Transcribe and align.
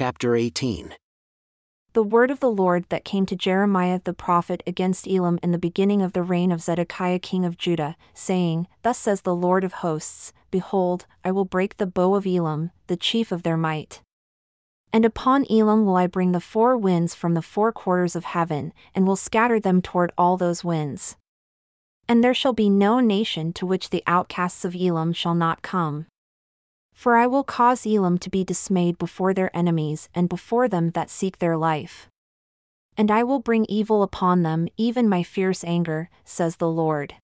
chapter 0.00 0.34
18. 0.34 0.94
The 1.92 2.02
word 2.02 2.30
of 2.30 2.40
the 2.40 2.50
Lord 2.50 2.86
that 2.88 3.04
came 3.04 3.26
to 3.26 3.36
Jeremiah 3.36 4.00
the 4.02 4.14
prophet 4.14 4.62
against 4.66 5.06
Elam 5.06 5.38
in 5.42 5.52
the 5.52 5.58
beginning 5.58 6.00
of 6.00 6.14
the 6.14 6.22
reign 6.22 6.50
of 6.50 6.62
Zedekiah 6.62 7.18
king 7.18 7.44
of 7.44 7.58
Judah, 7.58 7.98
saying, 8.14 8.66
Thus 8.80 8.96
says 8.96 9.20
the 9.20 9.34
Lord 9.34 9.62
of 9.62 9.84
hosts, 9.84 10.32
Behold, 10.50 11.04
I 11.22 11.32
will 11.32 11.44
break 11.44 11.76
the 11.76 11.86
bow 11.86 12.14
of 12.14 12.26
Elam, 12.26 12.70
the 12.86 12.96
chief 12.96 13.30
of 13.30 13.42
their 13.42 13.58
might. 13.58 14.00
And 14.90 15.04
upon 15.04 15.44
Elam 15.50 15.84
will 15.84 15.96
I 15.96 16.06
bring 16.06 16.32
the 16.32 16.40
four 16.40 16.78
winds 16.78 17.14
from 17.14 17.34
the 17.34 17.42
four 17.42 17.70
quarters 17.70 18.16
of 18.16 18.24
heaven, 18.24 18.72
and 18.94 19.06
will 19.06 19.16
scatter 19.16 19.60
them 19.60 19.82
toward 19.82 20.12
all 20.16 20.38
those 20.38 20.64
winds. 20.64 21.18
And 22.08 22.24
there 22.24 22.32
shall 22.32 22.54
be 22.54 22.70
no 22.70 23.00
nation 23.00 23.52
to 23.52 23.66
which 23.66 23.90
the 23.90 24.02
outcasts 24.06 24.64
of 24.64 24.74
Elam 24.74 25.12
shall 25.12 25.34
not 25.34 25.60
come. 25.60 26.06
For 27.00 27.16
I 27.16 27.26
will 27.26 27.44
cause 27.44 27.86
Elam 27.86 28.18
to 28.18 28.28
be 28.28 28.44
dismayed 28.44 28.98
before 28.98 29.32
their 29.32 29.50
enemies 29.56 30.10
and 30.14 30.28
before 30.28 30.68
them 30.68 30.90
that 30.90 31.08
seek 31.08 31.38
their 31.38 31.56
life. 31.56 32.10
And 32.94 33.10
I 33.10 33.22
will 33.22 33.40
bring 33.40 33.64
evil 33.70 34.02
upon 34.02 34.42
them, 34.42 34.68
even 34.76 35.08
my 35.08 35.22
fierce 35.22 35.64
anger, 35.64 36.10
says 36.26 36.56
the 36.56 36.68
Lord. 36.68 37.14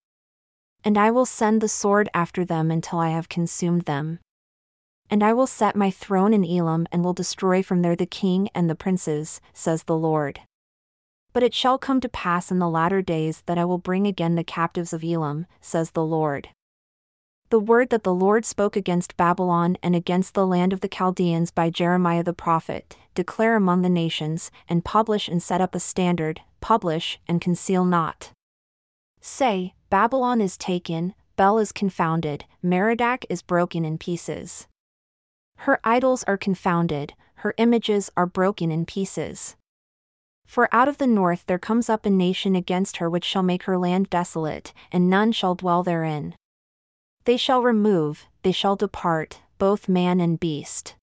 And 0.83 0.97
I 0.97 1.11
will 1.11 1.27
send 1.27 1.61
the 1.61 1.67
sword 1.67 2.09
after 2.11 2.43
them 2.43 2.71
until 2.71 2.97
I 2.97 3.09
have 3.09 3.29
consumed 3.29 3.83
them. 3.83 4.17
And 5.11 5.21
I 5.21 5.31
will 5.31 5.45
set 5.45 5.75
my 5.75 5.91
throne 5.91 6.33
in 6.33 6.43
Elam 6.43 6.87
and 6.91 7.03
will 7.03 7.13
destroy 7.13 7.61
from 7.61 7.83
there 7.83 7.95
the 7.95 8.07
king 8.07 8.49
and 8.55 8.67
the 8.67 8.73
princes, 8.73 9.41
says 9.53 9.83
the 9.83 9.95
Lord. 9.95 10.39
But 11.33 11.43
it 11.43 11.53
shall 11.53 11.77
come 11.77 11.99
to 11.99 12.09
pass 12.09 12.49
in 12.49 12.57
the 12.57 12.67
latter 12.67 13.03
days 13.03 13.43
that 13.45 13.59
I 13.59 13.65
will 13.65 13.77
bring 13.77 14.07
again 14.07 14.33
the 14.33 14.43
captives 14.43 14.91
of 14.91 15.03
Elam, 15.03 15.45
says 15.61 15.91
the 15.91 16.03
Lord 16.03 16.49
the 17.49 17.59
word 17.59 17.89
that 17.89 18.03
the 18.03 18.13
Lord 18.13 18.45
spoke 18.45 18.75
against 18.75 19.15
Babylon 19.15 19.77
and 19.81 19.95
against 19.95 20.33
the 20.33 20.45
land 20.45 20.73
of 20.73 20.81
the 20.81 20.89
Chaldeans 20.89 21.51
by 21.51 21.69
Jeremiah 21.69 22.23
the 22.23 22.33
prophet, 22.33 22.97
declare 23.15 23.55
among 23.55 23.81
the 23.81 23.89
nations, 23.89 24.51
and 24.67 24.83
publish 24.83 25.27
and 25.29 25.41
set 25.41 25.61
up 25.61 25.73
a 25.73 25.79
standard, 25.79 26.41
publish 26.59 27.19
and 27.27 27.39
conceal 27.39 27.85
not. 27.85 28.31
Say, 29.21 29.73
Babylon 29.89 30.41
is 30.41 30.57
taken, 30.57 31.13
Bel 31.37 31.57
is 31.59 31.71
confounded, 31.71 32.45
Merodach 32.61 33.23
is 33.29 33.41
broken 33.41 33.85
in 33.85 33.97
pieces. 33.97 34.67
Her 35.61 35.79
idols 35.83 36.23
are 36.23 36.37
confounded, 36.37 37.13
her 37.35 37.53
images 37.57 38.11
are 38.17 38.25
broken 38.25 38.71
in 38.71 38.85
pieces. 38.85 39.55
For 40.45 40.67
out 40.71 40.87
of 40.87 40.97
the 40.97 41.07
north 41.07 41.45
there 41.45 41.59
comes 41.59 41.89
up 41.89 42.05
a 42.05 42.09
nation 42.09 42.55
against 42.55 42.97
her 42.97 43.09
which 43.09 43.25
shall 43.25 43.43
make 43.43 43.63
her 43.63 43.77
land 43.77 44.09
desolate, 44.09 44.73
and 44.91 45.09
none 45.09 45.31
shall 45.31 45.55
dwell 45.55 45.83
therein. 45.83 46.35
They 47.27 47.35
shall 47.35 47.61
remove, 47.61 48.25
they 48.43 48.53
shall 48.53 48.77
depart, 48.77 49.41
both 49.57 49.89
man 49.89 50.21
and 50.21 50.39
beast. 50.39 50.95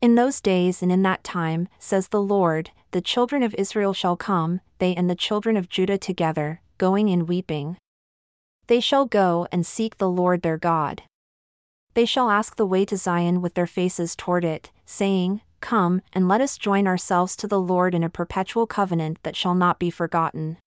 In 0.00 0.14
those 0.14 0.40
days 0.40 0.84
and 0.84 0.92
in 0.92 1.02
that 1.02 1.24
time, 1.24 1.66
says 1.80 2.06
the 2.06 2.22
Lord, 2.22 2.70
the 2.92 3.00
children 3.00 3.42
of 3.42 3.52
Israel 3.56 3.92
shall 3.92 4.16
come, 4.16 4.60
they 4.78 4.94
and 4.94 5.10
the 5.10 5.16
children 5.16 5.56
of 5.56 5.68
Judah 5.68 5.98
together, 5.98 6.60
going 6.78 7.08
in 7.08 7.26
weeping. 7.26 7.76
They 8.68 8.78
shall 8.78 9.04
go 9.04 9.48
and 9.50 9.66
seek 9.66 9.98
the 9.98 10.08
Lord 10.08 10.42
their 10.42 10.58
God. 10.58 11.02
They 11.94 12.04
shall 12.04 12.30
ask 12.30 12.54
the 12.54 12.64
way 12.64 12.84
to 12.84 12.96
Zion 12.96 13.42
with 13.42 13.54
their 13.54 13.66
faces 13.66 14.14
toward 14.14 14.44
it, 14.44 14.70
saying, 14.86 15.40
Come, 15.60 16.02
and 16.12 16.28
let 16.28 16.40
us 16.40 16.56
join 16.56 16.86
ourselves 16.86 17.34
to 17.34 17.48
the 17.48 17.60
Lord 17.60 17.96
in 17.96 18.04
a 18.04 18.08
perpetual 18.08 18.68
covenant 18.68 19.18
that 19.24 19.34
shall 19.34 19.56
not 19.56 19.80
be 19.80 19.90
forgotten. 19.90 20.58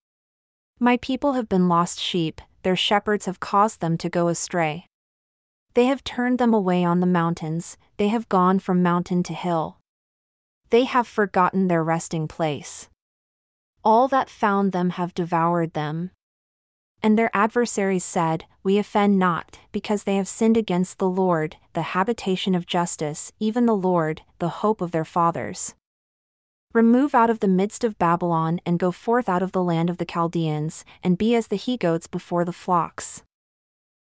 My 0.81 0.97
people 0.97 1.31
have 1.33 1.47
been 1.47 1.69
lost 1.69 1.97
sheep, 2.01 2.41
their 2.65 2.75
shepherds 2.75 3.27
have 3.27 3.39
caused 3.39 3.79
them 3.79 3.95
to 3.95 4.09
go 4.09 4.27
astray. 4.27 4.87
They 5.75 5.85
have 5.85 6.03
turned 6.03 6.39
them 6.39 6.51
away 6.51 6.83
on 6.83 6.99
the 6.99 7.05
mountains, 7.05 7.77
they 7.97 8.07
have 8.07 8.27
gone 8.27 8.57
from 8.57 8.81
mountain 8.81 9.21
to 9.21 9.35
hill. 9.35 9.77
They 10.71 10.85
have 10.85 11.05
forgotten 11.05 11.67
their 11.67 11.83
resting 11.83 12.27
place. 12.27 12.89
All 13.83 14.07
that 14.07 14.31
found 14.31 14.71
them 14.71 14.89
have 14.97 15.13
devoured 15.13 15.73
them. 15.73 16.09
And 17.03 17.19
their 17.19 17.29
adversaries 17.35 18.03
said, 18.03 18.45
We 18.63 18.79
offend 18.79 19.19
not, 19.19 19.59
because 19.71 20.05
they 20.05 20.15
have 20.15 20.27
sinned 20.27 20.57
against 20.57 20.97
the 20.97 21.07
Lord, 21.07 21.57
the 21.73 21.93
habitation 21.93 22.55
of 22.55 22.65
justice, 22.65 23.31
even 23.39 23.67
the 23.67 23.77
Lord, 23.77 24.23
the 24.39 24.65
hope 24.65 24.81
of 24.81 24.89
their 24.89 25.05
fathers. 25.05 25.75
Remove 26.75 27.15
out 27.15 27.29
of 27.29 27.39
the 27.39 27.47
midst 27.47 27.85
of 27.85 27.97
Babylon 27.97 28.59
and 28.65 28.77
go 28.77 28.91
forth 28.91 29.29
out 29.29 29.41
of 29.41 29.53
the 29.53 29.63
land 29.63 29.89
of 29.89 29.97
the 29.97 30.03
Chaldeans, 30.03 30.83
and 31.01 31.17
be 31.17 31.33
as 31.33 31.47
the 31.47 31.55
he 31.55 31.77
goats 31.77 32.05
before 32.05 32.43
the 32.43 32.51
flocks. 32.51 33.23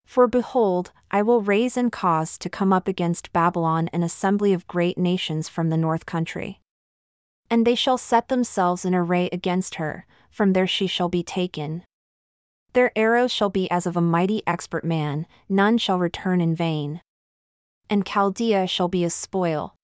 For 0.06 0.28
behold, 0.28 0.92
I 1.10 1.20
will 1.22 1.42
raise 1.42 1.76
and 1.76 1.90
cause 1.90 2.38
to 2.38 2.48
come 2.48 2.72
up 2.72 2.86
against 2.86 3.32
Babylon 3.32 3.90
an 3.92 4.04
assembly 4.04 4.52
of 4.52 4.68
great 4.68 4.96
nations 4.96 5.48
from 5.48 5.68
the 5.68 5.76
north 5.76 6.06
country. 6.06 6.60
And 7.50 7.66
they 7.66 7.74
shall 7.74 7.98
set 7.98 8.28
themselves 8.28 8.84
in 8.84 8.94
array 8.94 9.28
against 9.32 9.74
her, 9.74 10.06
from 10.30 10.52
there 10.52 10.68
she 10.68 10.86
shall 10.86 11.08
be 11.08 11.24
taken. 11.24 11.82
Their 12.74 12.92
arrows 12.94 13.32
shall 13.32 13.50
be 13.50 13.68
as 13.68 13.84
of 13.84 13.96
a 13.96 14.00
mighty 14.00 14.44
expert 14.46 14.84
man, 14.84 15.26
none 15.48 15.76
shall 15.76 15.98
return 15.98 16.40
in 16.40 16.54
vain. 16.54 17.00
And 17.88 18.06
Chaldea 18.06 18.68
shall 18.68 18.86
be 18.86 19.02
a 19.02 19.10
spoil, 19.10 19.74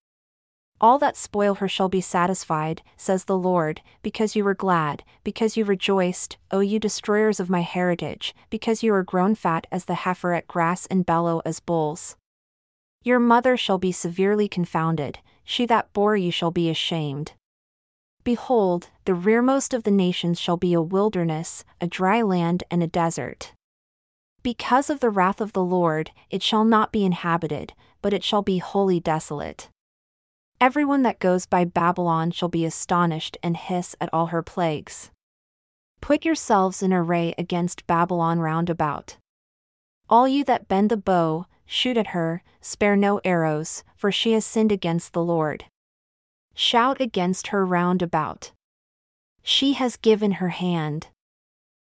all 0.80 0.98
that 0.98 1.16
spoil 1.16 1.54
her 1.56 1.68
shall 1.68 1.88
be 1.88 2.00
satisfied, 2.00 2.82
says 2.96 3.24
the 3.24 3.38
Lord, 3.38 3.80
because 4.02 4.36
you 4.36 4.44
were 4.44 4.54
glad, 4.54 5.02
because 5.24 5.56
you 5.56 5.64
rejoiced, 5.64 6.36
O 6.50 6.60
you 6.60 6.78
destroyers 6.78 7.40
of 7.40 7.48
my 7.48 7.62
heritage, 7.62 8.34
because 8.50 8.82
you 8.82 8.92
are 8.92 9.02
grown 9.02 9.34
fat 9.34 9.66
as 9.72 9.86
the 9.86 9.94
heifer 9.94 10.34
at 10.34 10.48
grass 10.48 10.86
and 10.86 11.06
bellow 11.06 11.40
as 11.44 11.60
bulls. 11.60 12.16
Your 13.02 13.18
mother 13.18 13.56
shall 13.56 13.78
be 13.78 13.92
severely 13.92 14.48
confounded, 14.48 15.20
she 15.44 15.64
that 15.66 15.92
bore 15.92 16.16
you 16.16 16.30
shall 16.30 16.50
be 16.50 16.68
ashamed. 16.68 17.32
Behold, 18.24 18.90
the 19.04 19.14
rearmost 19.14 19.72
of 19.72 19.84
the 19.84 19.90
nations 19.90 20.40
shall 20.40 20.56
be 20.56 20.74
a 20.74 20.82
wilderness, 20.82 21.64
a 21.80 21.86
dry 21.86 22.20
land, 22.20 22.64
and 22.70 22.82
a 22.82 22.88
desert. 22.88 23.52
Because 24.42 24.90
of 24.90 25.00
the 25.00 25.10
wrath 25.10 25.40
of 25.40 25.52
the 25.52 25.62
Lord, 25.62 26.10
it 26.28 26.42
shall 26.42 26.64
not 26.64 26.92
be 26.92 27.04
inhabited, 27.04 27.72
but 28.02 28.12
it 28.12 28.24
shall 28.24 28.42
be 28.42 28.58
wholly 28.58 29.00
desolate. 29.00 29.68
Everyone 30.58 31.02
that 31.02 31.18
goes 31.18 31.44
by 31.44 31.66
Babylon 31.66 32.30
shall 32.30 32.48
be 32.48 32.64
astonished 32.64 33.36
and 33.42 33.58
hiss 33.58 33.94
at 34.00 34.08
all 34.10 34.26
her 34.26 34.42
plagues. 34.42 35.10
Put 36.00 36.24
yourselves 36.24 36.82
in 36.82 36.94
array 36.94 37.34
against 37.36 37.86
Babylon 37.86 38.40
round 38.40 38.70
about. 38.70 39.18
All 40.08 40.26
you 40.26 40.44
that 40.44 40.66
bend 40.66 40.88
the 40.88 40.96
bow, 40.96 41.44
shoot 41.66 41.98
at 41.98 42.08
her, 42.08 42.42
spare 42.62 42.96
no 42.96 43.20
arrows, 43.22 43.84
for 43.96 44.10
she 44.10 44.32
has 44.32 44.46
sinned 44.46 44.72
against 44.72 45.12
the 45.12 45.22
Lord. 45.22 45.66
Shout 46.54 47.02
against 47.02 47.48
her 47.48 47.66
round 47.66 48.00
about. 48.00 48.52
She 49.42 49.74
has 49.74 49.98
given 49.98 50.32
her 50.32 50.48
hand. 50.48 51.08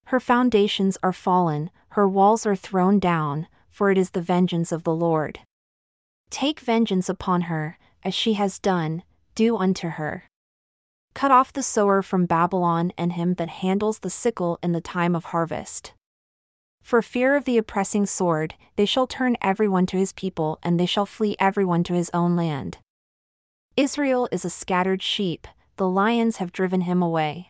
Her 0.06 0.22
foundations 0.22 0.97
are 1.03 1.12
fallen, 1.12 1.69
her 1.90 2.07
walls 2.07 2.46
are 2.46 2.56
thrown 2.56 3.00
down, 3.00 3.47
for 3.69 3.91
it 3.91 3.97
is 3.97 4.12
the 4.12 4.22
vengeance 4.22 4.72
of 4.72 4.84
the 4.84 4.96
Lord. 4.96 5.40
Take 6.29 6.62
vengeance 6.62 7.09
upon 7.09 7.41
her, 7.41 7.78
as 8.03 8.14
she 8.14 8.34
has 8.34 8.59
done, 8.59 9.03
do 9.36 9.58
unto 9.58 9.90
her. 9.90 10.25
Cut 11.14 11.31
off 11.31 11.53
the 11.53 11.64
sower 11.64 12.02
from 12.02 12.25
Babylon 12.25 12.91
and 12.97 13.14
him 13.14 13.36
that 13.36 13.50
handles 13.50 14.00
the 14.00 14.09
sickle 14.09 14.58
in 14.64 14.72
the 14.72 14.81
time 14.81 15.16
of 15.16 15.25
harvest. 15.25 15.94
For 16.81 17.02
fear 17.02 17.36
of 17.36 17.46
the 17.46 17.58
oppressing 17.58 18.06
sword, 18.06 18.56
they 18.75 18.86
shall 18.86 19.08
turn 19.08 19.38
everyone 19.41 19.86
to 19.88 19.97
his 19.97 20.12
people 20.12 20.59
and 20.64 20.80
they 20.80 20.86
shall 20.86 21.06
flee 21.06 21.36
everyone 21.40 21.84
to 21.86 21.94
his 21.94 22.12
own 22.14 22.36
land. 22.36 22.80
Israel 23.78 24.28
is 24.31 24.44
a 24.44 24.50
scattered 24.50 25.02
sheep, 25.02 25.47
the 25.78 25.88
lions 25.88 26.38
have 26.38 26.52
driven 26.52 26.81
him 26.81 27.02
away. 27.02 27.50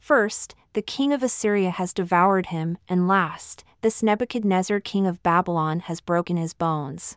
First, 0.00 0.54
the 0.72 0.82
king 0.82 1.12
of 1.12 1.22
Assyria 1.22 1.70
has 1.70 1.92
devoured 1.92 2.46
him, 2.46 2.78
and 2.88 3.08
last, 3.08 3.64
this 3.82 4.02
Nebuchadnezzar 4.02 4.80
king 4.80 5.06
of 5.06 5.22
Babylon 5.22 5.80
has 5.80 6.00
broken 6.00 6.36
his 6.36 6.54
bones. 6.54 7.16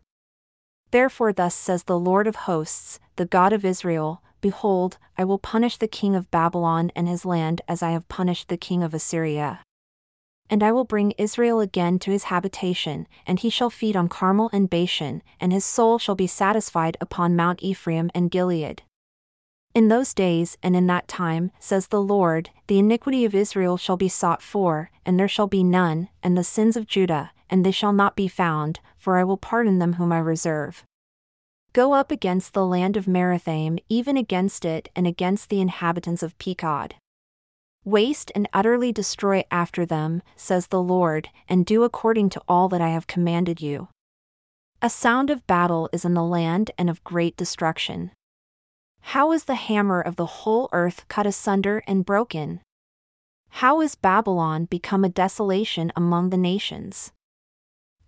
Therefore, 0.94 1.34
thus 1.34 1.56
says 1.56 1.86
the 1.86 1.98
Lord 1.98 2.28
of 2.28 2.36
hosts, 2.46 3.00
the 3.16 3.26
God 3.26 3.52
of 3.52 3.66
Israel 3.66 4.22
Behold, 4.42 5.00
I 5.18 5.24
will 5.24 5.40
punish 5.40 5.78
the 5.78 5.88
king 5.88 6.16
of 6.16 6.30
Babylon 6.30 6.92
and 6.96 7.08
his 7.08 7.26
land 7.26 7.62
as 7.68 7.82
I 7.82 7.90
have 7.90 8.08
punished 8.10 8.48
the 8.48 8.58
king 8.58 8.84
of 8.84 8.94
Assyria. 8.94 9.64
And 10.52 10.62
I 10.62 10.72
will 10.72 10.84
bring 10.84 11.14
Israel 11.18 11.62
again 11.62 11.98
to 11.98 12.12
his 12.12 12.26
habitation, 12.26 13.08
and 13.26 13.40
he 13.40 13.50
shall 13.50 13.72
feed 13.72 13.96
on 13.96 14.08
Carmel 14.08 14.52
and 14.54 14.70
Bashan, 14.70 15.24
and 15.40 15.52
his 15.52 15.66
soul 15.66 15.98
shall 15.98 16.14
be 16.14 16.28
satisfied 16.28 16.96
upon 17.02 17.36
Mount 17.36 17.64
Ephraim 17.64 18.12
and 18.14 18.30
Gilead. 18.30 18.84
In 19.74 19.88
those 19.88 20.14
days 20.14 20.60
and 20.62 20.76
in 20.76 20.86
that 20.86 21.08
time, 21.08 21.50
says 21.58 21.88
the 21.88 22.04
Lord, 22.04 22.52
the 22.68 22.78
iniquity 22.78 23.26
of 23.26 23.34
Israel 23.34 23.78
shall 23.78 23.98
be 23.98 24.10
sought 24.10 24.44
for, 24.44 24.92
and 25.08 25.20
there 25.20 25.28
shall 25.28 25.48
be 25.48 25.64
none, 25.64 26.10
and 26.22 26.38
the 26.38 26.44
sins 26.44 26.78
of 26.78 26.86
Judah, 26.86 27.32
and 27.54 27.64
they 27.64 27.72
shall 27.72 27.94
not 27.94 28.16
be 28.16 28.28
found, 28.28 28.80
for 28.98 29.16
I 29.16 29.24
will 29.24 29.38
pardon 29.38 29.78
them 29.78 29.94
whom 29.94 30.12
I 30.12 30.18
reserve. 30.18 30.84
Go 31.72 31.94
up 31.94 32.10
against 32.10 32.56
the 32.56 32.66
land 32.66 32.98
of 32.98 33.06
Merathaim, 33.06 33.78
even 33.90 34.18
against 34.18 34.66
it 34.66 34.90
and 34.96 35.06
against 35.06 35.50
the 35.50 35.62
inhabitants 35.62 36.24
of 36.24 36.36
Pekod. 36.40 36.94
Waste 37.86 38.32
and 38.34 38.50
utterly 38.54 38.92
destroy 38.92 39.44
after 39.52 39.86
them, 39.86 40.24
says 40.36 40.68
the 40.68 40.82
Lord, 40.82 41.30
and 41.48 41.64
do 41.64 41.84
according 41.84 42.30
to 42.30 42.42
all 42.48 42.70
that 42.70 42.82
I 42.82 42.90
have 42.90 43.06
commanded 43.06 43.62
you. 43.62 43.88
A 44.82 44.90
sound 44.90 45.30
of 45.30 45.46
battle 45.46 45.90
is 45.94 46.04
in 46.04 46.16
the 46.16 46.24
land 46.24 46.72
and 46.76 46.90
of 46.90 47.04
great 47.04 47.38
destruction. 47.38 48.10
How 49.14 49.32
is 49.32 49.44
the 49.44 49.62
hammer 49.70 50.02
of 50.02 50.16
the 50.16 50.42
whole 50.42 50.70
earth 50.74 51.06
cut 51.08 51.28
asunder 51.28 51.84
and 51.86 52.04
broken? 52.04 52.62
How 53.62 53.80
is 53.80 53.94
Babylon 53.94 54.66
become 54.66 55.04
a 55.04 55.10
desolation 55.10 55.92
among 55.96 56.32
the 56.32 56.38
nations? 56.38 57.12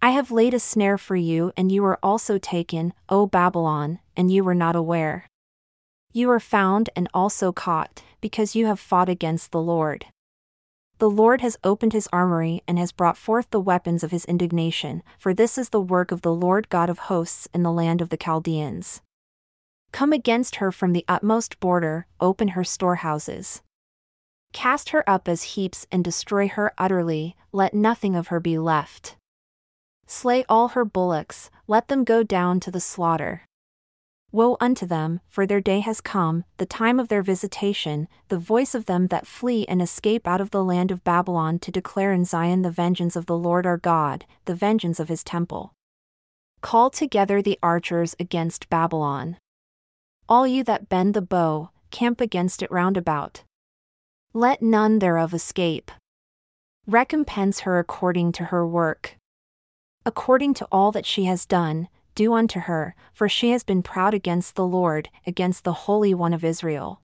I 0.02 0.12
have 0.12 0.32
laid 0.32 0.54
a 0.54 0.60
snare 0.60 0.98
for 0.98 1.16
you, 1.16 1.52
and 1.58 1.72
you 1.72 1.82
were 1.82 2.00
also 2.04 2.38
taken, 2.38 2.94
O 3.10 3.26
Babylon, 3.26 4.00
and 4.16 4.32
you 4.32 4.44
were 4.44 4.56
not 4.56 4.76
aware. 4.76 5.28
You 6.14 6.30
are 6.32 6.40
found 6.40 6.90
and 6.96 7.10
also 7.14 7.52
caught, 7.52 8.04
because 8.22 8.56
you 8.56 8.68
have 8.68 8.80
fought 8.80 9.10
against 9.10 9.52
the 9.52 9.62
Lord. 9.62 10.06
The 10.98 11.10
Lord 11.10 11.42
has 11.42 11.58
opened 11.64 11.92
his 11.92 12.08
armory 12.14 12.62
and 12.68 12.80
has 12.80 12.94
brought 12.94 13.18
forth 13.18 13.50
the 13.50 13.60
weapons 13.60 14.02
of 14.02 14.12
his 14.12 14.24
indignation, 14.26 15.04
for 15.20 15.34
this 15.34 15.58
is 15.58 15.70
the 15.70 15.82
work 15.82 16.12
of 16.12 16.22
the 16.22 16.34
Lord 16.34 16.70
God 16.70 16.90
of 16.90 17.00
hosts 17.00 17.50
in 17.54 17.64
the 17.64 17.72
land 17.72 18.00
of 18.00 18.10
the 18.10 18.18
Chaldeans. 18.18 19.02
Come 19.92 20.14
against 20.14 20.58
her 20.58 20.72
from 20.72 20.94
the 20.94 21.04
utmost 21.08 21.60
border, 21.60 22.08
open 22.22 22.50
her 22.50 22.64
storehouses. 22.64 23.62
Cast 24.54 24.90
her 24.90 25.04
up 25.10 25.28
as 25.28 25.56
heaps 25.56 25.86
and 25.92 26.02
destroy 26.02 26.48
her 26.48 26.72
utterly, 26.78 27.36
let 27.52 27.74
nothing 27.74 28.16
of 28.16 28.28
her 28.28 28.40
be 28.40 28.58
left. 28.58 29.18
Slay 30.08 30.46
all 30.48 30.70
her 30.70 30.86
bullocks, 30.86 31.50
let 31.68 31.88
them 31.88 32.04
go 32.04 32.24
down 32.24 32.60
to 32.62 32.72
the 32.72 32.80
slaughter. 32.80 33.42
Woe 34.32 34.58
unto 34.60 34.86
them, 34.86 35.22
for 35.30 35.48
their 35.48 35.62
day 35.62 35.80
has 35.80 36.02
come, 36.02 36.44
the 36.58 36.66
time 36.66 37.00
of 37.00 37.08
their 37.08 37.24
visitation, 37.24 38.08
the 38.28 38.38
voice 38.38 38.76
of 38.76 38.86
them 38.86 39.08
that 39.08 39.26
flee 39.26 39.66
and 39.68 39.82
escape 39.82 40.28
out 40.28 40.42
of 40.42 40.52
the 40.52 40.64
land 40.64 40.92
of 40.92 41.06
Babylon 41.06 41.58
to 41.60 41.72
declare 41.72 42.12
in 42.12 42.26
Zion 42.26 42.62
the 42.62 42.70
vengeance 42.70 43.16
of 43.16 43.28
the 43.28 43.38
Lord 43.38 43.66
our 43.66 43.78
God, 43.78 44.26
the 44.44 44.54
vengeance 44.54 45.00
of 45.00 45.08
his 45.08 45.24
temple. 45.24 45.74
Call 46.62 46.90
together 46.90 47.42
the 47.42 47.58
archers 47.64 48.16
against 48.20 48.70
Babylon. 48.70 49.38
All 50.28 50.46
you 50.46 50.64
that 50.66 50.90
bend 50.90 51.14
the 51.14 51.22
bow, 51.22 51.70
camp 51.92 52.20
against 52.20 52.62
it 52.62 52.72
round 52.72 52.98
about. 52.98 53.44
Let 54.34 54.62
none 54.62 55.00
thereof 55.00 55.34
escape. 55.34 55.92
Recompense 56.86 57.62
her 57.62 57.80
according 57.80 58.34
to 58.34 58.46
her 58.46 58.68
work. 58.68 59.16
According 60.06 60.54
to 60.56 60.68
all 60.72 60.92
that 60.92 61.06
she 61.06 61.26
has 61.26 61.46
done, 61.48 61.88
do 62.14 62.34
unto 62.34 62.62
her, 62.62 62.96
for 63.12 63.28
she 63.28 63.50
has 63.52 63.64
been 63.64 63.82
proud 63.82 64.14
against 64.14 64.56
the 64.56 64.66
Lord, 64.66 65.10
against 65.26 65.64
the 65.64 65.74
Holy 65.74 66.14
One 66.14 66.34
of 66.34 66.44
Israel. 66.44 67.02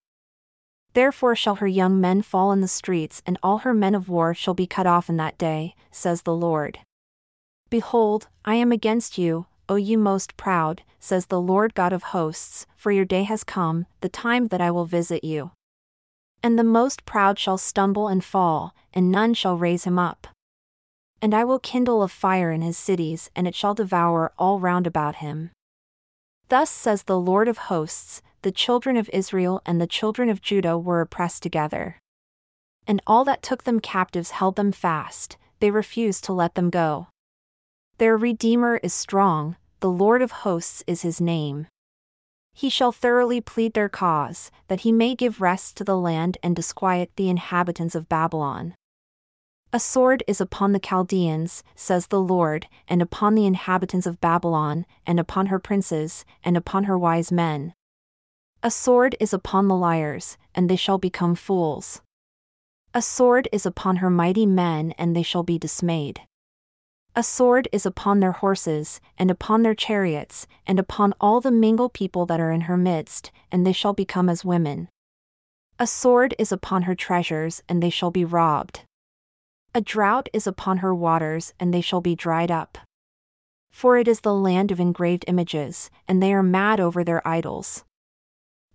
Therefore 0.93 1.35
shall 1.35 1.55
her 1.55 1.67
young 1.67 1.99
men 1.99 2.21
fall 2.21 2.51
in 2.51 2.61
the 2.61 2.67
streets, 2.67 3.23
and 3.25 3.39
all 3.41 3.59
her 3.59 3.73
men 3.73 3.95
of 3.95 4.07
war 4.07 4.33
shall 4.33 4.53
be 4.53 4.67
cut 4.67 4.85
off 4.85 5.09
in 5.09 5.17
that 5.17 5.37
day, 5.37 5.73
says 5.89 6.21
the 6.21 6.35
Lord. 6.35 6.79
Behold, 7.69 8.27
I 8.45 8.55
am 8.55 8.71
against 8.71 9.17
you, 9.17 9.47
O 9.67 9.75
you 9.75 9.97
most 9.97 10.37
proud, 10.37 10.83
says 10.99 11.25
the 11.25 11.41
Lord 11.41 11.73
God 11.73 11.93
of 11.93 12.03
hosts, 12.03 12.67
for 12.75 12.91
your 12.91 13.05
day 13.05 13.23
has 13.23 13.43
come, 13.43 13.87
the 14.01 14.09
time 14.09 14.49
that 14.49 14.61
I 14.61 14.69
will 14.69 14.85
visit 14.85 15.23
you. 15.23 15.51
And 16.43 16.59
the 16.59 16.63
most 16.63 17.05
proud 17.05 17.39
shall 17.39 17.57
stumble 17.57 18.07
and 18.07 18.23
fall, 18.23 18.75
and 18.93 19.11
none 19.11 19.33
shall 19.33 19.57
raise 19.57 19.85
him 19.85 19.97
up. 19.97 20.27
And 21.21 21.33
I 21.33 21.43
will 21.43 21.59
kindle 21.59 22.01
a 22.01 22.07
fire 22.07 22.51
in 22.51 22.61
his 22.61 22.77
cities, 22.77 23.29
and 23.35 23.47
it 23.47 23.55
shall 23.55 23.75
devour 23.75 24.31
all 24.39 24.59
round 24.59 24.87
about 24.87 25.17
him. 25.17 25.51
Thus 26.49 26.69
says 26.69 27.03
the 27.03 27.19
Lord 27.19 27.47
of 27.47 27.57
hosts 27.69 28.21
the 28.41 28.51
children 28.51 28.97
of 28.97 29.09
Israel 29.13 29.61
and 29.65 29.79
the 29.79 29.87
children 29.87 30.27
of 30.29 30.41
Judah 30.41 30.77
were 30.77 31.01
oppressed 31.01 31.43
together. 31.43 31.99
And 32.87 33.01
all 33.05 33.23
that 33.25 33.43
took 33.43 33.63
them 33.63 33.79
captives 33.79 34.31
held 34.31 34.55
them 34.55 34.71
fast, 34.71 35.37
they 35.59 35.69
refused 35.69 36.23
to 36.23 36.33
let 36.33 36.55
them 36.55 36.69
go. 36.69 37.07
Their 37.99 38.17
Redeemer 38.17 38.77
is 38.81 38.93
strong, 38.93 39.57
the 39.79 39.91
Lord 39.91 40.21
of 40.21 40.31
hosts 40.31 40.83
is 40.87 41.03
his 41.03 41.21
name. 41.21 41.67
He 42.53 42.69
shall 42.69 42.91
thoroughly 42.91 43.39
plead 43.41 43.73
their 43.73 43.89
cause, 43.89 44.51
that 44.67 44.81
he 44.81 44.91
may 44.91 45.15
give 45.15 45.39
rest 45.39 45.77
to 45.77 45.83
the 45.83 45.97
land 45.97 46.37
and 46.43 46.55
disquiet 46.55 47.11
the 47.15 47.29
inhabitants 47.29 47.95
of 47.95 48.09
Babylon. 48.09 48.73
A 49.73 49.79
sword 49.79 50.21
is 50.27 50.41
upon 50.41 50.73
the 50.73 50.79
Chaldeans, 50.79 51.63
says 51.75 52.07
the 52.07 52.19
Lord, 52.19 52.67
and 52.89 53.01
upon 53.01 53.35
the 53.35 53.45
inhabitants 53.45 54.05
of 54.05 54.19
Babylon, 54.19 54.85
and 55.07 55.17
upon 55.17 55.45
her 55.45 55.59
princes, 55.59 56.25
and 56.43 56.57
upon 56.57 56.83
her 56.83 56.99
wise 56.99 57.31
men. 57.31 57.73
A 58.61 58.69
sword 58.69 59.15
is 59.21 59.31
upon 59.31 59.69
the 59.69 59.75
liars, 59.75 60.37
and 60.53 60.69
they 60.69 60.75
shall 60.75 60.97
become 60.97 61.35
fools. 61.35 62.01
A 62.93 63.01
sword 63.01 63.47
is 63.53 63.65
upon 63.65 63.97
her 63.97 64.09
mighty 64.09 64.45
men, 64.45 64.91
and 64.97 65.15
they 65.15 65.23
shall 65.23 65.43
be 65.43 65.57
dismayed. 65.57 66.19
A 67.15 67.23
sword 67.23 67.69
is 67.71 67.85
upon 67.85 68.19
their 68.19 68.33
horses, 68.33 68.99
and 69.17 69.31
upon 69.31 69.63
their 69.63 69.73
chariots, 69.73 70.47
and 70.67 70.79
upon 70.79 71.13
all 71.21 71.39
the 71.39 71.49
mingled 71.49 71.93
people 71.93 72.25
that 72.25 72.41
are 72.41 72.51
in 72.51 72.61
her 72.61 72.77
midst, 72.77 73.31
and 73.49 73.65
they 73.65 73.71
shall 73.71 73.93
become 73.93 74.27
as 74.27 74.43
women. 74.43 74.89
A 75.79 75.87
sword 75.87 76.35
is 76.37 76.51
upon 76.51 76.83
her 76.83 76.95
treasures, 76.95 77.63
and 77.69 77.81
they 77.81 77.89
shall 77.89 78.11
be 78.11 78.25
robbed. 78.25 78.81
A 79.73 79.79
drought 79.79 80.27
is 80.33 80.47
upon 80.47 80.79
her 80.79 80.93
waters, 80.93 81.53
and 81.57 81.73
they 81.73 81.79
shall 81.79 82.01
be 82.01 82.13
dried 82.13 82.51
up. 82.51 82.77
For 83.71 83.97
it 83.97 84.05
is 84.05 84.19
the 84.19 84.33
land 84.33 84.69
of 84.69 84.81
engraved 84.81 85.23
images, 85.29 85.89
and 86.09 86.21
they 86.21 86.33
are 86.33 86.43
mad 86.43 86.81
over 86.81 87.05
their 87.05 87.25
idols. 87.25 87.85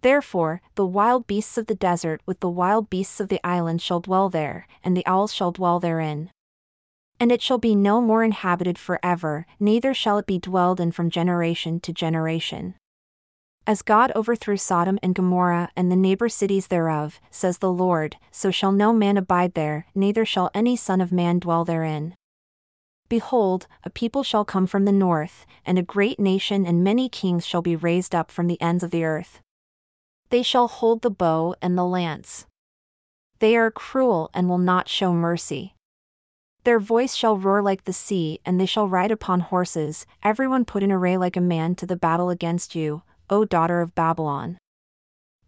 Therefore, 0.01 0.63
the 0.75 0.87
wild 0.87 1.27
beasts 1.27 1.59
of 1.59 1.67
the 1.67 1.75
desert 1.75 2.23
with 2.25 2.41
the 2.41 2.49
wild 2.49 2.89
beasts 2.89 3.21
of 3.21 3.29
the 3.29 3.41
island 3.45 3.83
shall 3.83 4.01
dwell 4.01 4.31
there, 4.31 4.67
and 4.83 4.97
the 4.97 5.05
owls 5.05 5.35
shall 5.35 5.53
dwell 5.53 5.81
therein. 5.81 6.31
And 7.21 7.31
it 7.31 7.43
shall 7.43 7.59
be 7.59 7.75
no 7.75 8.01
more 8.01 8.25
inhabited 8.25 8.79
for 8.79 8.99
ever, 9.03 9.45
neither 9.61 9.93
shall 9.93 10.17
it 10.17 10.27
be 10.27 10.39
dwelled 10.39 10.81
in 10.81 10.93
from 10.93 11.11
generation 11.11 11.79
to 11.81 11.93
generation. 11.93 12.75
As 13.69 13.83
God 13.83 14.13
overthrew 14.15 14.57
Sodom 14.57 14.97
and 15.03 15.13
Gomorrah 15.13 15.71
and 15.75 15.91
the 15.91 15.97
neighbor 15.97 16.29
cities 16.29 16.69
thereof, 16.69 17.21
says 17.33 17.59
the 17.59 17.73
Lord, 17.73 18.17
so 18.31 18.53
shall 18.53 18.71
no 18.71 18.93
man 18.93 19.17
abide 19.17 19.55
there, 19.55 19.87
neither 19.93 20.25
shall 20.25 20.53
any 20.55 20.77
son 20.77 21.01
of 21.01 21.11
man 21.11 21.41
dwell 21.41 21.65
therein. 21.65 22.15
Behold, 23.09 23.67
a 23.83 23.91
people 23.91 24.23
shall 24.23 24.45
come 24.45 24.69
from 24.69 24.85
the 24.85 24.93
north, 24.93 25.47
and 25.65 25.79
a 25.79 25.83
great 25.83 26.21
nation 26.21 26.65
and 26.65 26.85
many 26.85 27.09
kings 27.09 27.45
shall 27.45 27.63
be 27.63 27.75
raised 27.75 28.15
up 28.15 28.31
from 28.31 28.47
the 28.47 28.61
ends 28.63 28.85
of 28.85 28.93
the 28.93 29.05
earth. 29.05 29.41
They 30.31 30.45
shall 30.45 30.69
hold 30.69 31.03
the 31.03 31.11
bow 31.11 31.57
and 31.61 31.77
the 31.77 31.85
lance. 31.85 32.47
They 33.41 33.57
are 33.57 33.73
cruel 33.73 34.31
and 34.33 34.49
will 34.49 34.59
not 34.59 34.89
show 34.89 35.13
mercy. 35.13 35.75
Their 36.63 36.79
voice 36.79 37.17
shall 37.17 37.37
roar 37.37 37.63
like 37.63 37.85
the 37.85 37.93
sea, 37.93 38.41
and 38.45 38.61
they 38.61 38.67
shall 38.67 38.89
ride 38.89 39.11
upon 39.11 39.41
horses, 39.41 40.07
everyone 40.23 40.65
put 40.65 40.85
in 40.85 40.93
array 40.93 41.17
like 41.17 41.37
a 41.37 41.41
man 41.41 41.75
to 41.77 41.87
the 41.87 41.97
battle 41.97 42.31
against 42.31 42.77
you, 42.77 43.03
O 43.29 43.45
daughter 43.45 43.81
of 43.81 43.95
Babylon. 43.95 44.59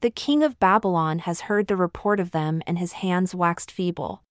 The 0.01 0.11
king 0.11 0.43
of 0.43 0.61
Babylon 0.61 1.21
has 1.21 1.43
heard 1.43 1.67
the 1.67 1.77
report 1.77 2.21
of 2.21 2.31
them, 2.31 2.63
and 2.67 2.79
his 2.79 2.93
hands 2.93 3.35
waxed 3.35 3.71
feeble. 3.71 4.23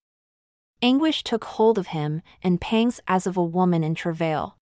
Anguish 0.81 1.23
took 1.23 1.43
hold 1.43 1.77
of 1.77 1.87
him, 1.87 2.21
and 2.43 2.61
pangs 2.61 2.99
as 3.07 3.27
of 3.27 3.35
a 3.35 3.43
woman 3.43 3.83
in 3.83 3.95
travail. 3.95 4.57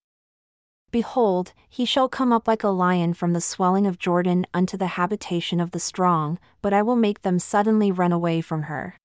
Behold, 0.92 1.54
he 1.68 1.84
shall 1.84 2.08
come 2.08 2.32
up 2.32 2.48
like 2.48 2.64
a 2.64 2.70
lion 2.70 3.14
from 3.14 3.34
the 3.34 3.42
swelling 3.42 3.86
of 3.86 4.00
Jordan 4.00 4.48
unto 4.54 4.78
the 4.78 4.96
habitation 4.96 5.60
of 5.60 5.72
the 5.72 5.80
strong, 5.80 6.40
but 6.62 6.74
I 6.74 6.82
will 6.82 6.96
make 6.96 7.22
them 7.22 7.38
suddenly 7.38 7.92
run 7.92 8.12
away 8.12 8.40
from 8.40 8.64
her. 8.64 8.96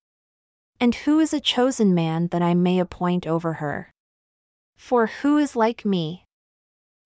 And 0.78 0.94
who 0.94 1.18
is 1.18 1.34
a 1.34 1.40
chosen 1.40 1.94
man 1.94 2.28
that 2.28 2.42
I 2.42 2.54
may 2.54 2.78
appoint 2.78 3.26
over 3.26 3.54
her? 3.54 3.90
For 4.76 5.08
who 5.08 5.36
is 5.36 5.56
like 5.56 5.84
me? 5.84 6.24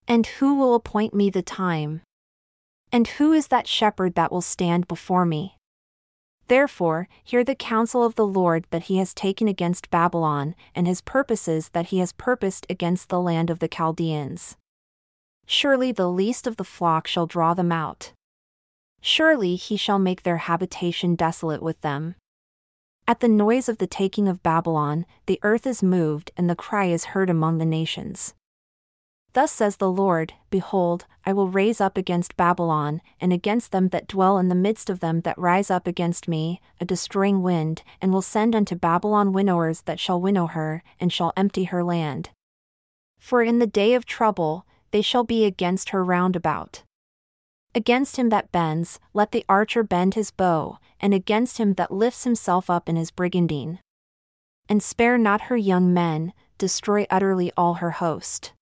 And 0.07 0.27
who 0.27 0.55
will 0.55 0.75
appoint 0.75 1.15
me 1.15 1.31
the 1.31 1.43
time? 1.43 2.03
And 2.95 3.09
who 3.09 3.33
is 3.33 3.49
that 3.49 3.67
shepherd 3.67 4.15
that 4.15 4.31
will 4.31 4.41
stand 4.41 4.87
before 4.87 5.27
me? 5.27 5.59
Therefore, 6.47 7.09
hear 7.25 7.43
the 7.43 7.57
counsel 7.57 8.05
of 8.05 8.15
the 8.15 8.25
Lord 8.25 8.69
that 8.71 8.85
he 8.85 8.99
has 8.99 9.13
taken 9.13 9.49
against 9.49 9.91
Babylon, 9.91 10.55
and 10.77 10.87
his 10.87 11.01
purposes 11.01 11.71
that 11.71 11.87
he 11.87 11.99
has 11.99 12.13
purposed 12.13 12.67
against 12.71 13.09
the 13.09 13.21
land 13.21 13.51
of 13.51 13.59
the 13.59 13.67
Chaldeans. 13.67 14.57
Surely 15.45 15.91
the 15.91 16.07
least 16.07 16.47
of 16.47 16.57
the 16.57 16.63
flock 16.63 17.09
shall 17.09 17.27
draw 17.27 17.53
them 17.53 17.73
out. 17.73 18.13
Surely 19.01 19.57
he 19.57 19.77
shall 19.77 19.99
make 19.99 20.23
their 20.23 20.37
habitation 20.37 21.17
desolate 21.17 21.65
with 21.65 21.81
them. 21.81 22.15
At 23.09 23.19
the 23.19 23.29
noise 23.29 23.69
of 23.69 23.79
the 23.79 23.89
taking 23.89 24.29
of 24.29 24.45
Babylon, 24.45 25.05
the 25.27 25.41
earth 25.43 25.67
is 25.67 25.83
moved 25.83 26.31
and 26.37 26.49
the 26.49 26.55
cry 26.55 26.85
is 26.85 27.07
heard 27.07 27.29
among 27.29 27.59
the 27.59 27.67
nations. 27.67 28.35
Thus 29.35 29.51
says 29.51 29.77
the 29.77 29.91
Lord 29.91 30.33
Behold, 30.49 31.07
I 31.27 31.33
will 31.33 31.49
raise 31.49 31.81
up 31.81 31.99
against 31.99 32.37
Babylon, 32.37 33.03
and 33.21 33.33
against 33.33 33.73
them 33.73 33.89
that 33.89 34.07
dwell 34.07 34.39
in 34.39 34.49
the 34.49 34.55
midst 34.55 34.89
of 34.89 35.01
them 35.01 35.23
that 35.23 35.37
rise 35.37 35.71
up 35.71 35.89
against 35.89 36.29
me, 36.29 36.61
a 36.81 36.85
destroying 36.85 37.43
wind, 37.43 37.83
and 38.01 38.13
will 38.13 38.23
send 38.23 38.55
unto 38.55 38.77
Babylon 38.77 39.33
winnowers 39.33 39.83
that 39.83 39.99
shall 39.99 40.21
winnow 40.21 40.47
her, 40.47 40.85
and 41.01 41.13
shall 41.13 41.33
empty 41.37 41.65
her 41.65 41.83
land. 41.83 42.31
For 43.19 43.43
in 43.43 43.59
the 43.59 43.67
day 43.67 43.95
of 43.95 44.07
trouble, 44.07 44.67
they 44.93 45.03
shall 45.03 45.25
be 45.25 45.45
against 45.45 45.91
her 45.91 46.05
round 46.05 46.37
about. 46.37 46.85
Against 47.75 48.17
him 48.17 48.29
that 48.29 48.53
bends, 48.53 49.01
let 49.13 49.33
the 49.33 49.45
archer 49.49 49.83
bend 49.83 50.15
his 50.15 50.31
bow, 50.31 50.79
and 51.01 51.13
against 51.13 51.59
him 51.59 51.75
that 51.75 51.91
lifts 51.91 52.23
himself 52.23 52.71
up 52.71 52.89
in 52.89 52.95
his 52.95 53.11
brigandine. 53.11 53.81
And 54.69 54.81
spare 54.81 55.19
not 55.19 55.43
her 55.51 55.57
young 55.57 55.93
men, 55.93 56.33
destroy 56.57 57.05
utterly 57.11 57.51
all 57.57 57.75
her 57.75 57.91
host. 57.93 58.54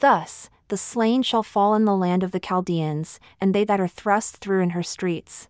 Thus, 0.00 0.48
the 0.68 0.76
slain 0.76 1.22
shall 1.22 1.42
fall 1.42 1.74
in 1.74 1.84
the 1.84 1.96
land 1.96 2.22
of 2.22 2.30
the 2.30 2.40
Chaldeans, 2.40 3.18
and 3.40 3.54
they 3.54 3.64
that 3.64 3.80
are 3.80 3.88
thrust 3.88 4.36
through 4.36 4.62
in 4.62 4.70
her 4.70 4.82
streets. 4.82 5.48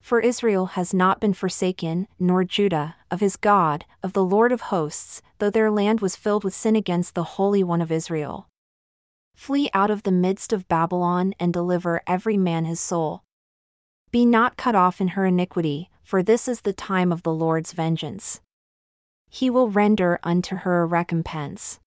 For 0.00 0.18
Israel 0.18 0.66
has 0.66 0.92
not 0.92 1.20
been 1.20 1.32
forsaken, 1.32 2.08
nor 2.18 2.42
Judah, 2.42 2.96
of 3.10 3.20
his 3.20 3.36
God, 3.36 3.84
of 4.02 4.14
the 4.14 4.24
Lord 4.24 4.50
of 4.50 4.62
hosts, 4.62 5.22
though 5.38 5.50
their 5.50 5.70
land 5.70 6.00
was 6.00 6.16
filled 6.16 6.42
with 6.42 6.54
sin 6.54 6.74
against 6.74 7.14
the 7.14 7.22
Holy 7.22 7.62
One 7.62 7.80
of 7.80 7.92
Israel. 7.92 8.48
Flee 9.36 9.70
out 9.72 9.90
of 9.90 10.02
the 10.02 10.10
midst 10.10 10.52
of 10.52 10.68
Babylon 10.68 11.34
and 11.38 11.52
deliver 11.52 12.02
every 12.06 12.36
man 12.36 12.64
his 12.64 12.80
soul. 12.80 13.22
Be 14.10 14.26
not 14.26 14.56
cut 14.56 14.74
off 14.74 15.00
in 15.00 15.08
her 15.08 15.24
iniquity, 15.24 15.88
for 16.02 16.22
this 16.22 16.48
is 16.48 16.62
the 16.62 16.72
time 16.72 17.12
of 17.12 17.22
the 17.22 17.32
Lord's 17.32 17.72
vengeance. 17.72 18.40
He 19.30 19.48
will 19.48 19.70
render 19.70 20.18
unto 20.24 20.56
her 20.56 20.82
a 20.82 20.86
recompense. 20.86 21.78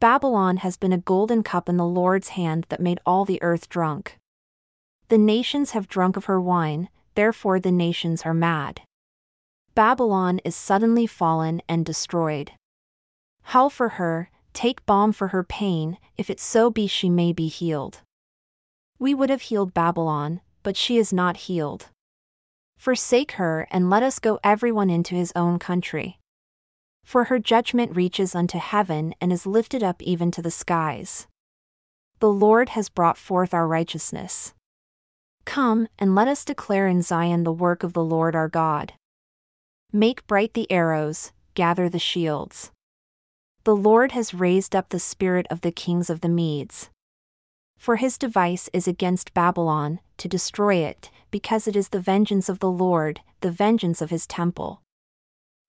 Babylon 0.00 0.56
has 0.58 0.78
been 0.78 0.94
a 0.94 0.98
golden 0.98 1.42
cup 1.42 1.68
in 1.68 1.76
the 1.76 1.84
Lord's 1.84 2.30
hand 2.30 2.64
that 2.70 2.80
made 2.80 3.00
all 3.04 3.26
the 3.26 3.40
earth 3.42 3.68
drunk. 3.68 4.16
The 5.08 5.18
nations 5.18 5.72
have 5.72 5.88
drunk 5.88 6.16
of 6.16 6.24
her 6.24 6.40
wine, 6.40 6.88
therefore 7.16 7.60
the 7.60 7.70
nations 7.70 8.22
are 8.22 8.32
mad. 8.32 8.80
Babylon 9.74 10.40
is 10.42 10.56
suddenly 10.56 11.06
fallen 11.06 11.60
and 11.68 11.84
destroyed. 11.84 12.52
Howl 13.42 13.68
for 13.68 13.90
her, 13.90 14.30
take 14.54 14.86
balm 14.86 15.12
for 15.12 15.28
her 15.28 15.44
pain, 15.44 15.98
if 16.16 16.30
it 16.30 16.40
so 16.40 16.70
be 16.70 16.86
she 16.86 17.10
may 17.10 17.34
be 17.34 17.48
healed. 17.48 18.00
We 18.98 19.12
would 19.12 19.28
have 19.28 19.42
healed 19.42 19.74
Babylon, 19.74 20.40
but 20.62 20.78
she 20.78 20.96
is 20.96 21.12
not 21.12 21.48
healed. 21.48 21.88
Forsake 22.78 23.32
her 23.32 23.68
and 23.70 23.90
let 23.90 24.02
us 24.02 24.18
go 24.18 24.38
everyone 24.42 24.88
into 24.88 25.14
his 25.14 25.32
own 25.36 25.58
country. 25.58 26.19
For 27.04 27.24
her 27.24 27.38
judgment 27.38 27.96
reaches 27.96 28.34
unto 28.34 28.58
heaven 28.58 29.14
and 29.20 29.32
is 29.32 29.46
lifted 29.46 29.82
up 29.82 30.02
even 30.02 30.30
to 30.30 30.42
the 30.42 30.50
skies. 30.50 31.26
The 32.20 32.30
Lord 32.30 32.70
has 32.70 32.88
brought 32.88 33.16
forth 33.16 33.54
our 33.54 33.66
righteousness. 33.66 34.54
Come, 35.44 35.88
and 35.98 36.14
let 36.14 36.28
us 36.28 36.44
declare 36.44 36.86
in 36.86 37.02
Zion 37.02 37.44
the 37.44 37.52
work 37.52 37.82
of 37.82 37.94
the 37.94 38.04
Lord 38.04 38.36
our 38.36 38.48
God. 38.48 38.92
Make 39.92 40.26
bright 40.26 40.54
the 40.54 40.70
arrows, 40.70 41.32
gather 41.54 41.88
the 41.88 41.98
shields. 41.98 42.70
The 43.64 43.74
Lord 43.74 44.12
has 44.12 44.32
raised 44.32 44.76
up 44.76 44.90
the 44.90 45.00
spirit 45.00 45.46
of 45.50 45.62
the 45.62 45.72
kings 45.72 46.08
of 46.10 46.20
the 46.20 46.28
Medes. 46.28 46.90
For 47.76 47.96
his 47.96 48.18
device 48.18 48.68
is 48.72 48.86
against 48.86 49.34
Babylon, 49.34 50.00
to 50.18 50.28
destroy 50.28 50.76
it, 50.76 51.10
because 51.30 51.66
it 51.66 51.74
is 51.74 51.88
the 51.88 52.00
vengeance 52.00 52.48
of 52.48 52.58
the 52.58 52.70
Lord, 52.70 53.20
the 53.40 53.50
vengeance 53.50 54.00
of 54.00 54.10
his 54.10 54.26
temple. 54.26 54.82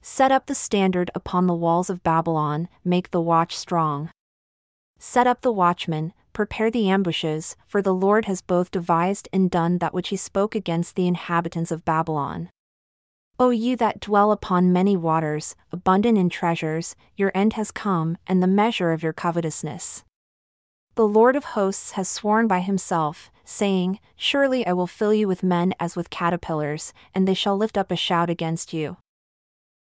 Set 0.02 0.32
up 0.32 0.48
the 0.48 0.56
standard 0.56 1.12
upon 1.14 1.46
the 1.46 1.54
walls 1.54 1.90
of 1.90 2.02
Babylon, 2.02 2.68
make 2.84 3.12
the 3.12 3.22
watch 3.22 3.56
strong. 3.56 4.10
Set 4.98 5.28
up 5.28 5.42
the 5.42 5.52
watchmen, 5.52 6.14
prepare 6.34 6.72
the 6.72 6.90
ambushes, 6.90 7.56
for 7.68 7.82
the 7.82 7.94
Lord 7.94 8.26
has 8.26 8.42
both 8.42 8.72
devised 8.72 9.30
and 9.32 9.52
done 9.52 9.78
that 9.78 9.94
which 9.94 10.10
he 10.10 10.18
spoke 10.18 10.56
against 10.56 10.96
the 10.96 11.08
inhabitants 11.08 11.72
of 11.72 11.86
Babylon. 11.86 12.50
O 13.38 13.50
you 13.50 13.76
that 13.78 14.00
dwell 14.00 14.32
upon 14.32 14.74
many 14.74 14.98
waters, 14.98 15.56
abundant 15.72 16.18
in 16.18 16.30
treasures, 16.30 16.96
your 17.16 17.32
end 17.36 17.54
has 17.54 17.72
come, 17.72 18.18
and 18.28 18.42
the 18.42 18.48
measure 18.48 18.92
of 18.92 19.04
your 19.04 19.14
covetousness. 19.14 20.04
The 20.96 21.08
Lord 21.08 21.36
of 21.36 21.46
hosts 21.46 21.92
has 21.92 22.10
sworn 22.10 22.48
by 22.48 22.60
himself, 22.60 23.32
saying, 23.46 24.00
Surely 24.16 24.66
I 24.66 24.74
will 24.74 24.88
fill 24.88 25.14
you 25.14 25.28
with 25.28 25.44
men 25.44 25.74
as 25.80 25.96
with 25.96 26.10
caterpillars, 26.10 26.92
and 27.16 27.28
they 27.28 27.34
shall 27.34 27.56
lift 27.56 27.78
up 27.78 27.92
a 27.92 27.96
shout 27.96 28.30
against 28.30 28.74
you. 28.74 28.98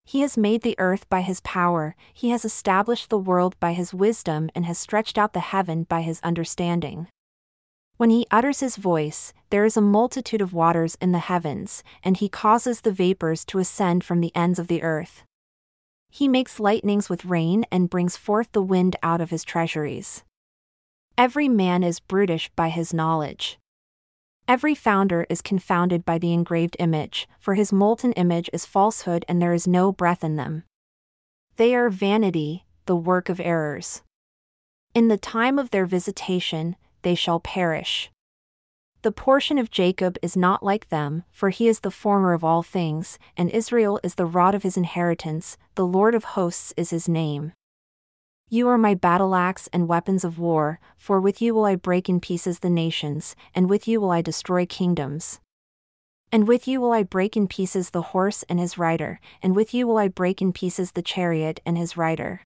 He 0.05 0.21
has 0.21 0.37
made 0.37 0.63
the 0.63 0.75
earth 0.79 1.09
by 1.09 1.21
his 1.21 1.41
power, 1.41 1.95
he 2.13 2.31
has 2.31 2.45
established 2.45 3.09
the 3.09 3.19
world 3.19 3.59
by 3.61 3.73
his 3.73 3.95
wisdom, 3.95 4.51
and 4.55 4.67
has 4.67 4.79
stretched 4.79 5.17
out 5.17 5.33
the 5.33 5.41
heaven 5.41 5.85
by 5.85 6.03
his 6.03 6.21
understanding. 6.21 7.09
When 7.97 8.11
he 8.11 8.27
utters 8.31 8.61
his 8.61 8.77
voice, 8.77 9.33
there 9.51 9.65
is 9.65 9.77
a 9.77 9.81
multitude 9.81 10.41
of 10.41 10.53
waters 10.53 10.97
in 11.01 11.13
the 11.13 11.21
heavens, 11.21 11.85
and 12.03 12.17
he 12.17 12.29
causes 12.29 12.81
the 12.81 12.91
vapors 12.93 13.45
to 13.47 13.59
ascend 13.59 14.03
from 14.03 14.21
the 14.21 14.35
ends 14.35 14.59
of 14.59 14.67
the 14.67 14.83
earth. 14.83 15.23
He 16.11 16.27
makes 16.29 16.61
lightnings 16.61 17.09
with 17.09 17.25
rain 17.25 17.65
and 17.71 17.89
brings 17.89 18.17
forth 18.17 18.51
the 18.53 18.63
wind 18.63 18.97
out 19.03 19.21
of 19.21 19.31
his 19.31 19.45
treasuries. 19.45 20.25
Every 21.17 21.49
man 21.49 21.83
is 21.83 22.01
brutish 22.01 22.51
by 22.57 22.71
his 22.71 22.93
knowledge. 22.93 23.59
Every 24.49 24.75
founder 24.75 25.27
is 25.31 25.41
confounded 25.41 26.05
by 26.05 26.19
the 26.19 26.33
engraved 26.33 26.77
image, 26.79 27.29
for 27.39 27.55
his 27.55 27.73
molten 27.73 28.13
image 28.13 28.51
is 28.53 28.67
falsehood 28.67 29.25
and 29.29 29.41
there 29.41 29.55
is 29.55 29.67
no 29.67 29.93
breath 29.93 30.25
in 30.25 30.37
them. 30.37 30.65
They 31.57 31.75
are 31.75 31.89
vanity, 31.91 32.65
the 32.87 32.97
work 32.97 33.29
of 33.29 33.41
errors. 33.41 34.03
In 34.95 35.09
the 35.09 35.17
time 35.17 35.59
of 35.59 35.71
their 35.71 35.87
visitation, 35.87 36.77
they 37.03 37.15
shall 37.15 37.41
perish. 37.41 38.11
The 39.03 39.13
portion 39.13 39.59
of 39.59 39.71
Jacob 39.71 40.17
is 40.23 40.37
not 40.37 40.63
like 40.63 40.89
them, 40.89 41.25
for 41.33 41.51
he 41.51 41.67
is 41.67 41.81
the 41.81 41.91
former 41.91 42.33
of 42.33 42.45
all 42.45 42.63
things, 42.63 43.19
and 43.37 43.51
Israel 43.51 43.99
is 44.03 44.15
the 44.15 44.27
rod 44.27 44.55
of 44.55 44.63
his 44.63 44.77
inheritance, 44.77 45.57
the 45.75 45.87
Lord 45.87 46.15
of 46.15 46.25
hosts 46.25 46.73
is 46.77 46.91
his 46.91 47.09
name. 47.09 47.53
You 48.55 48.69
are 48.69 48.77
my 48.77 48.93
battle 48.93 49.35
axe 49.35 49.67
and 49.73 49.89
weapons 49.89 50.25
of 50.25 50.39
war, 50.39 50.79
for 50.99 51.23
with 51.23 51.41
you 51.41 51.55
will 51.55 51.65
I 51.65 51.75
break 51.75 52.11
in 52.11 52.21
pieces 52.21 52.59
the 52.59 52.69
nations, 52.69 53.35
and 53.55 53.71
with 53.71 53.89
you 53.89 53.99
will 53.99 54.11
I 54.11 54.21
destroy 54.21 54.67
kingdoms. 54.67 55.41
And 56.31 56.47
with 56.47 56.69
you 56.69 56.79
will 56.79 56.93
I 56.93 57.03
break 57.03 57.35
in 57.35 57.49
pieces 57.49 57.89
the 57.89 58.03
horse 58.13 58.45
and 58.51 58.61
his 58.61 58.77
rider, 58.77 59.21
and 59.43 59.57
with 59.57 59.73
you 59.73 59.87
will 59.87 59.97
I 59.97 60.09
break 60.09 60.43
in 60.43 60.53
pieces 60.53 60.93
the 60.93 61.01
chariot 61.01 61.61
and 61.65 61.79
his 61.79 61.97
rider. 61.97 62.43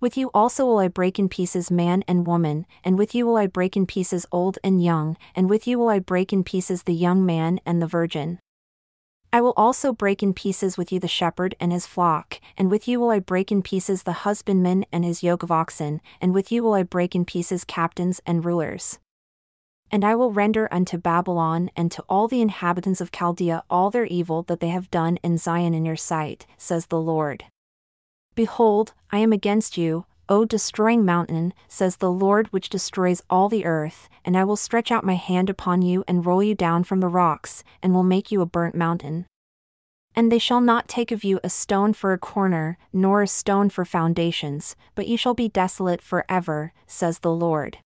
With 0.00 0.16
you 0.16 0.28
also 0.34 0.66
will 0.66 0.78
I 0.80 0.88
break 0.88 1.20
in 1.20 1.28
pieces 1.28 1.70
man 1.70 2.02
and 2.08 2.26
woman, 2.26 2.66
and 2.82 2.98
with 2.98 3.14
you 3.14 3.24
will 3.24 3.36
I 3.36 3.46
break 3.46 3.76
in 3.76 3.86
pieces 3.86 4.26
old 4.32 4.58
and 4.64 4.82
young, 4.82 5.16
and 5.36 5.48
with 5.48 5.68
you 5.68 5.78
will 5.78 5.88
I 5.88 6.00
break 6.00 6.32
in 6.32 6.42
pieces 6.42 6.82
the 6.82 6.94
young 6.94 7.24
man 7.24 7.60
and 7.64 7.80
the 7.80 7.86
virgin. 7.86 8.40
I 9.34 9.40
will 9.40 9.54
also 9.56 9.94
break 9.94 10.22
in 10.22 10.34
pieces 10.34 10.76
with 10.76 10.92
you 10.92 11.00
the 11.00 11.08
shepherd 11.08 11.54
and 11.58 11.72
his 11.72 11.86
flock, 11.86 12.38
and 12.58 12.70
with 12.70 12.86
you 12.86 13.00
will 13.00 13.08
I 13.08 13.18
break 13.18 13.50
in 13.50 13.62
pieces 13.62 14.02
the 14.02 14.12
husbandman 14.12 14.84
and 14.92 15.06
his 15.06 15.22
yoke 15.22 15.42
of 15.42 15.50
oxen, 15.50 16.02
and 16.20 16.34
with 16.34 16.52
you 16.52 16.62
will 16.62 16.74
I 16.74 16.82
break 16.82 17.14
in 17.14 17.24
pieces 17.24 17.64
captains 17.64 18.20
and 18.26 18.44
rulers. 18.44 18.98
And 19.90 20.04
I 20.04 20.14
will 20.14 20.32
render 20.32 20.68
unto 20.70 20.98
Babylon 20.98 21.70
and 21.74 21.90
to 21.92 22.04
all 22.10 22.28
the 22.28 22.42
inhabitants 22.42 23.00
of 23.00 23.10
Chaldea 23.10 23.62
all 23.70 23.90
their 23.90 24.04
evil 24.04 24.42
that 24.44 24.60
they 24.60 24.68
have 24.68 24.90
done 24.90 25.16
in 25.22 25.38
Zion 25.38 25.72
in 25.72 25.86
your 25.86 25.96
sight, 25.96 26.46
says 26.58 26.86
the 26.86 27.00
Lord. 27.00 27.44
Behold, 28.34 28.92
I 29.10 29.18
am 29.18 29.32
against 29.32 29.78
you, 29.78 30.04
O 30.32 30.46
destroying 30.46 31.04
mountain, 31.04 31.52
says 31.68 31.96
the 31.96 32.10
Lord 32.10 32.46
which 32.54 32.70
destroys 32.70 33.20
all 33.28 33.50
the 33.50 33.66
earth, 33.66 34.08
and 34.24 34.34
I 34.34 34.44
will 34.44 34.56
stretch 34.56 34.90
out 34.90 35.04
my 35.04 35.16
hand 35.16 35.50
upon 35.50 35.82
you 35.82 36.04
and 36.08 36.24
roll 36.24 36.42
you 36.42 36.54
down 36.54 36.84
from 36.84 37.00
the 37.00 37.08
rocks, 37.08 37.62
and 37.82 37.92
will 37.92 38.02
make 38.02 38.32
you 38.32 38.40
a 38.40 38.46
burnt 38.46 38.74
mountain. 38.74 39.26
And 40.16 40.32
they 40.32 40.38
shall 40.38 40.62
not 40.62 40.88
take 40.88 41.12
of 41.12 41.22
you 41.22 41.38
a 41.44 41.50
stone 41.50 41.92
for 41.92 42.14
a 42.14 42.18
corner, 42.18 42.78
nor 42.94 43.20
a 43.20 43.26
stone 43.26 43.68
for 43.68 43.84
foundations, 43.84 44.74
but 44.94 45.06
you 45.06 45.18
shall 45.18 45.34
be 45.34 45.50
desolate 45.50 46.00
for 46.00 46.24
ever, 46.30 46.72
says 46.86 47.18
the 47.18 47.30
Lord. 47.30 47.76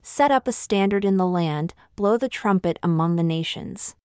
Set 0.00 0.30
up 0.30 0.46
a 0.46 0.52
standard 0.52 1.04
in 1.04 1.16
the 1.16 1.26
land, 1.26 1.74
blow 1.96 2.16
the 2.16 2.28
trumpet 2.28 2.78
among 2.84 3.16
the 3.16 3.24
nations. 3.24 3.96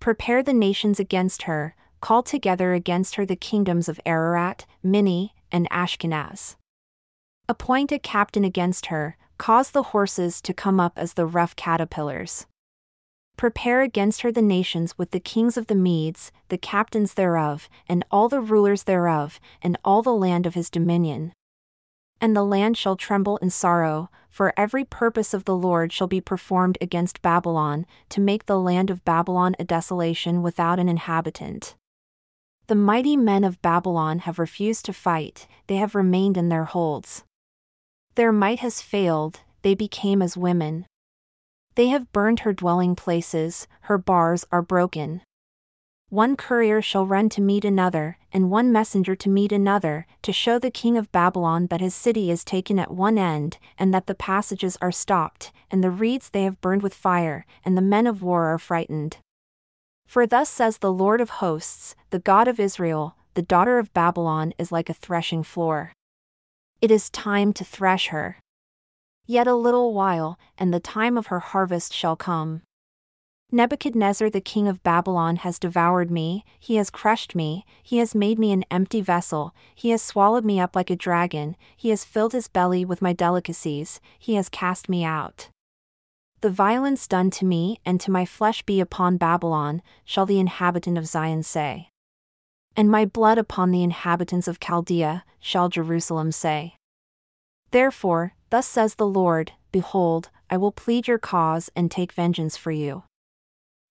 Prepare 0.00 0.42
the 0.42 0.54
nations 0.54 0.98
against 0.98 1.42
her, 1.42 1.76
call 2.00 2.22
together 2.22 2.72
against 2.72 3.16
her 3.16 3.26
the 3.26 3.36
kingdoms 3.36 3.90
of 3.90 4.00
Ararat, 4.06 4.64
Minni, 4.82 5.34
and 5.52 5.68
Ashkenaz. 5.68 6.56
Appoint 7.48 7.92
a 7.92 7.98
captain 7.98 8.44
against 8.44 8.86
her, 8.86 9.16
cause 9.36 9.72
the 9.72 9.82
horses 9.82 10.40
to 10.40 10.54
come 10.54 10.78
up 10.78 10.92
as 10.96 11.14
the 11.14 11.26
rough 11.26 11.56
caterpillars. 11.56 12.46
Prepare 13.36 13.82
against 13.82 14.22
her 14.22 14.30
the 14.30 14.40
nations 14.40 14.96
with 14.96 15.10
the 15.10 15.20
kings 15.20 15.56
of 15.56 15.66
the 15.66 15.74
Medes, 15.74 16.30
the 16.48 16.58
captains 16.58 17.14
thereof, 17.14 17.68
and 17.88 18.04
all 18.10 18.28
the 18.28 18.40
rulers 18.40 18.84
thereof, 18.84 19.40
and 19.60 19.76
all 19.84 20.02
the 20.02 20.14
land 20.14 20.46
of 20.46 20.54
his 20.54 20.70
dominion. 20.70 21.32
And 22.20 22.36
the 22.36 22.44
land 22.44 22.76
shall 22.76 22.94
tremble 22.94 23.38
in 23.38 23.50
sorrow, 23.50 24.08
for 24.30 24.54
every 24.56 24.84
purpose 24.84 25.34
of 25.34 25.44
the 25.44 25.56
Lord 25.56 25.92
shall 25.92 26.06
be 26.06 26.20
performed 26.20 26.78
against 26.80 27.20
Babylon, 27.20 27.84
to 28.10 28.20
make 28.20 28.46
the 28.46 28.60
land 28.60 28.90
of 28.90 29.04
Babylon 29.04 29.56
a 29.58 29.64
desolation 29.64 30.40
without 30.40 30.78
an 30.78 30.88
inhabitant. 30.88 31.74
The 32.68 32.76
mighty 32.76 33.16
men 33.16 33.42
of 33.42 33.60
Babylon 33.60 34.20
have 34.20 34.38
refused 34.38 34.84
to 34.84 34.92
fight, 34.92 35.48
they 35.66 35.76
have 35.76 35.96
remained 35.96 36.36
in 36.36 36.48
their 36.48 36.64
holds. 36.64 37.24
Their 38.14 38.32
might 38.32 38.60
has 38.60 38.82
failed, 38.82 39.40
they 39.62 39.74
became 39.74 40.20
as 40.20 40.36
women. 40.36 40.86
They 41.74 41.88
have 41.88 42.12
burned 42.12 42.40
her 42.40 42.52
dwelling 42.52 42.94
places, 42.94 43.66
her 43.82 43.96
bars 43.96 44.44
are 44.52 44.60
broken. 44.60 45.22
One 46.10 46.36
courier 46.36 46.82
shall 46.82 47.06
run 47.06 47.30
to 47.30 47.40
meet 47.40 47.64
another, 47.64 48.18
and 48.30 48.50
one 48.50 48.70
messenger 48.70 49.16
to 49.16 49.30
meet 49.30 49.50
another, 49.50 50.06
to 50.20 50.30
show 50.30 50.58
the 50.58 50.70
king 50.70 50.98
of 50.98 51.10
Babylon 51.10 51.68
that 51.68 51.80
his 51.80 51.94
city 51.94 52.30
is 52.30 52.44
taken 52.44 52.78
at 52.78 52.90
one 52.90 53.16
end, 53.16 53.56
and 53.78 53.94
that 53.94 54.06
the 54.06 54.14
passages 54.14 54.76
are 54.82 54.92
stopped, 54.92 55.52
and 55.70 55.82
the 55.82 55.90
reeds 55.90 56.28
they 56.28 56.42
have 56.42 56.60
burned 56.60 56.82
with 56.82 56.92
fire, 56.92 57.46
and 57.64 57.78
the 57.78 57.80
men 57.80 58.06
of 58.06 58.22
war 58.22 58.48
are 58.48 58.58
frightened. 58.58 59.16
For 60.06 60.26
thus 60.26 60.50
says 60.50 60.76
the 60.76 60.92
Lord 60.92 61.22
of 61.22 61.40
hosts, 61.40 61.96
the 62.10 62.18
God 62.18 62.46
of 62.46 62.60
Israel, 62.60 63.16
the 63.32 63.40
daughter 63.40 63.78
of 63.78 63.94
Babylon 63.94 64.52
is 64.58 64.70
like 64.70 64.90
a 64.90 64.94
threshing 64.94 65.42
floor. 65.42 65.94
It 66.82 66.90
is 66.90 67.10
time 67.10 67.52
to 67.52 67.64
thresh 67.64 68.08
her. 68.08 68.38
Yet 69.24 69.46
a 69.46 69.54
little 69.54 69.94
while, 69.94 70.36
and 70.58 70.74
the 70.74 70.80
time 70.80 71.16
of 71.16 71.28
her 71.28 71.38
harvest 71.38 71.94
shall 71.94 72.16
come. 72.16 72.62
Nebuchadnezzar 73.52 74.28
the 74.28 74.40
king 74.40 74.66
of 74.66 74.82
Babylon 74.82 75.36
has 75.36 75.60
devoured 75.60 76.10
me, 76.10 76.44
he 76.58 76.76
has 76.76 76.90
crushed 76.90 77.36
me, 77.36 77.64
he 77.84 77.98
has 77.98 78.16
made 78.16 78.36
me 78.36 78.50
an 78.50 78.64
empty 78.68 79.00
vessel, 79.00 79.54
he 79.76 79.90
has 79.90 80.02
swallowed 80.02 80.44
me 80.44 80.58
up 80.58 80.74
like 80.74 80.90
a 80.90 80.96
dragon, 80.96 81.54
he 81.76 81.90
has 81.90 82.04
filled 82.04 82.32
his 82.32 82.48
belly 82.48 82.84
with 82.84 83.00
my 83.00 83.12
delicacies, 83.12 84.00
he 84.18 84.34
has 84.34 84.48
cast 84.48 84.88
me 84.88 85.04
out. 85.04 85.50
The 86.40 86.50
violence 86.50 87.06
done 87.06 87.30
to 87.30 87.44
me 87.44 87.78
and 87.86 88.00
to 88.00 88.10
my 88.10 88.24
flesh 88.24 88.62
be 88.62 88.80
upon 88.80 89.18
Babylon, 89.18 89.82
shall 90.04 90.26
the 90.26 90.40
inhabitant 90.40 90.98
of 90.98 91.06
Zion 91.06 91.44
say. 91.44 91.91
And 92.76 92.90
my 92.90 93.04
blood 93.04 93.38
upon 93.38 93.70
the 93.70 93.82
inhabitants 93.82 94.48
of 94.48 94.60
Chaldea, 94.60 95.24
shall 95.40 95.68
Jerusalem 95.68 96.32
say. 96.32 96.76
Therefore, 97.70 98.34
thus 98.50 98.66
says 98.66 98.94
the 98.94 99.06
Lord 99.06 99.52
Behold, 99.72 100.30
I 100.50 100.58
will 100.58 100.72
plead 100.72 101.08
your 101.08 101.18
cause 101.18 101.70
and 101.74 101.90
take 101.90 102.12
vengeance 102.12 102.56
for 102.56 102.70
you. 102.70 103.04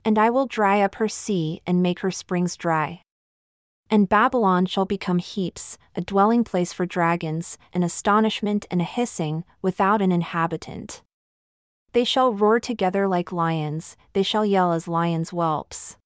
And 0.06 0.18
I 0.18 0.30
will 0.30 0.46
dry 0.46 0.82
up 0.82 0.96
her 0.96 1.08
sea 1.08 1.62
and 1.66 1.82
make 1.82 2.00
her 2.00 2.12
springs 2.12 2.56
dry. 2.56 3.02
And 3.90 4.08
Babylon 4.08 4.68
shall 4.68 4.86
become 4.86 5.18
heaps, 5.18 5.78
a 5.96 6.02
dwelling 6.02 6.44
place 6.44 6.72
for 6.72 6.86
dragons, 6.86 7.58
an 7.74 7.84
astonishment 7.84 8.66
and 8.72 8.80
a 8.80 8.86
hissing, 8.86 9.44
without 9.62 10.02
an 10.02 10.12
inhabitant. 10.12 11.02
They 11.94 12.06
shall 12.06 12.34
roar 12.34 12.60
together 12.60 13.08
like 13.08 13.34
lions, 13.34 13.98
they 14.14 14.24
shall 14.24 14.46
yell 14.46 14.72
as 14.72 14.88
lions' 14.88 15.32
whelps. 15.32 15.98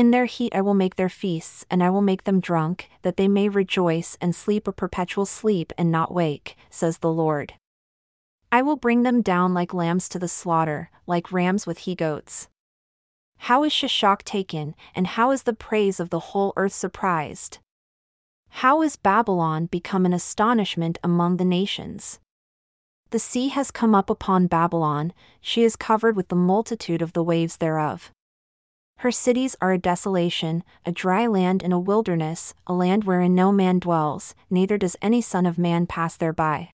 In 0.00 0.12
their 0.12 0.24
heat 0.24 0.54
I 0.54 0.62
will 0.62 0.72
make 0.72 0.96
their 0.96 1.10
feasts, 1.10 1.66
and 1.70 1.82
I 1.82 1.90
will 1.90 2.00
make 2.00 2.24
them 2.24 2.40
drunk, 2.40 2.88
that 3.02 3.18
they 3.18 3.28
may 3.28 3.50
rejoice 3.50 4.16
and 4.18 4.34
sleep 4.34 4.66
a 4.66 4.72
perpetual 4.72 5.26
sleep 5.26 5.74
and 5.76 5.90
not 5.90 6.10
wake, 6.10 6.56
says 6.70 6.96
the 6.96 7.12
Lord. 7.12 7.52
I 8.50 8.62
will 8.62 8.76
bring 8.76 9.02
them 9.02 9.20
down 9.20 9.52
like 9.52 9.74
lambs 9.74 10.08
to 10.08 10.18
the 10.18 10.26
slaughter, 10.26 10.88
like 11.06 11.30
rams 11.30 11.66
with 11.66 11.80
he 11.80 11.94
goats. 11.94 12.48
How 13.40 13.62
is 13.62 13.74
Sheshach 13.74 14.24
taken, 14.24 14.74
and 14.94 15.06
how 15.06 15.32
is 15.32 15.42
the 15.42 15.52
praise 15.52 16.00
of 16.00 16.08
the 16.08 16.30
whole 16.30 16.54
earth 16.56 16.72
surprised? 16.72 17.58
How 18.48 18.80
is 18.80 18.96
Babylon 18.96 19.66
become 19.66 20.06
an 20.06 20.14
astonishment 20.14 20.96
among 21.04 21.36
the 21.36 21.44
nations? 21.44 22.20
The 23.10 23.18
sea 23.18 23.48
has 23.48 23.70
come 23.70 23.94
up 23.94 24.08
upon 24.08 24.46
Babylon, 24.46 25.12
she 25.42 25.62
is 25.62 25.76
covered 25.76 26.16
with 26.16 26.28
the 26.28 26.36
multitude 26.36 27.02
of 27.02 27.12
the 27.12 27.22
waves 27.22 27.58
thereof. 27.58 28.10
Her 29.00 29.10
cities 29.10 29.56
are 29.60 29.72
a 29.72 29.78
desolation, 29.78 30.64
a 30.86 30.92
dry 30.92 31.26
land 31.26 31.62
and 31.62 31.72
a 31.72 31.78
wilderness, 31.78 32.54
a 32.66 32.72
land 32.72 33.04
wherein 33.04 33.34
no 33.34 33.52
man 33.52 33.78
dwells, 33.78 34.34
neither 34.48 34.78
does 34.78 34.96
any 35.02 35.20
son 35.20 35.44
of 35.44 35.58
man 35.58 35.86
pass 35.86 36.16
thereby. 36.16 36.70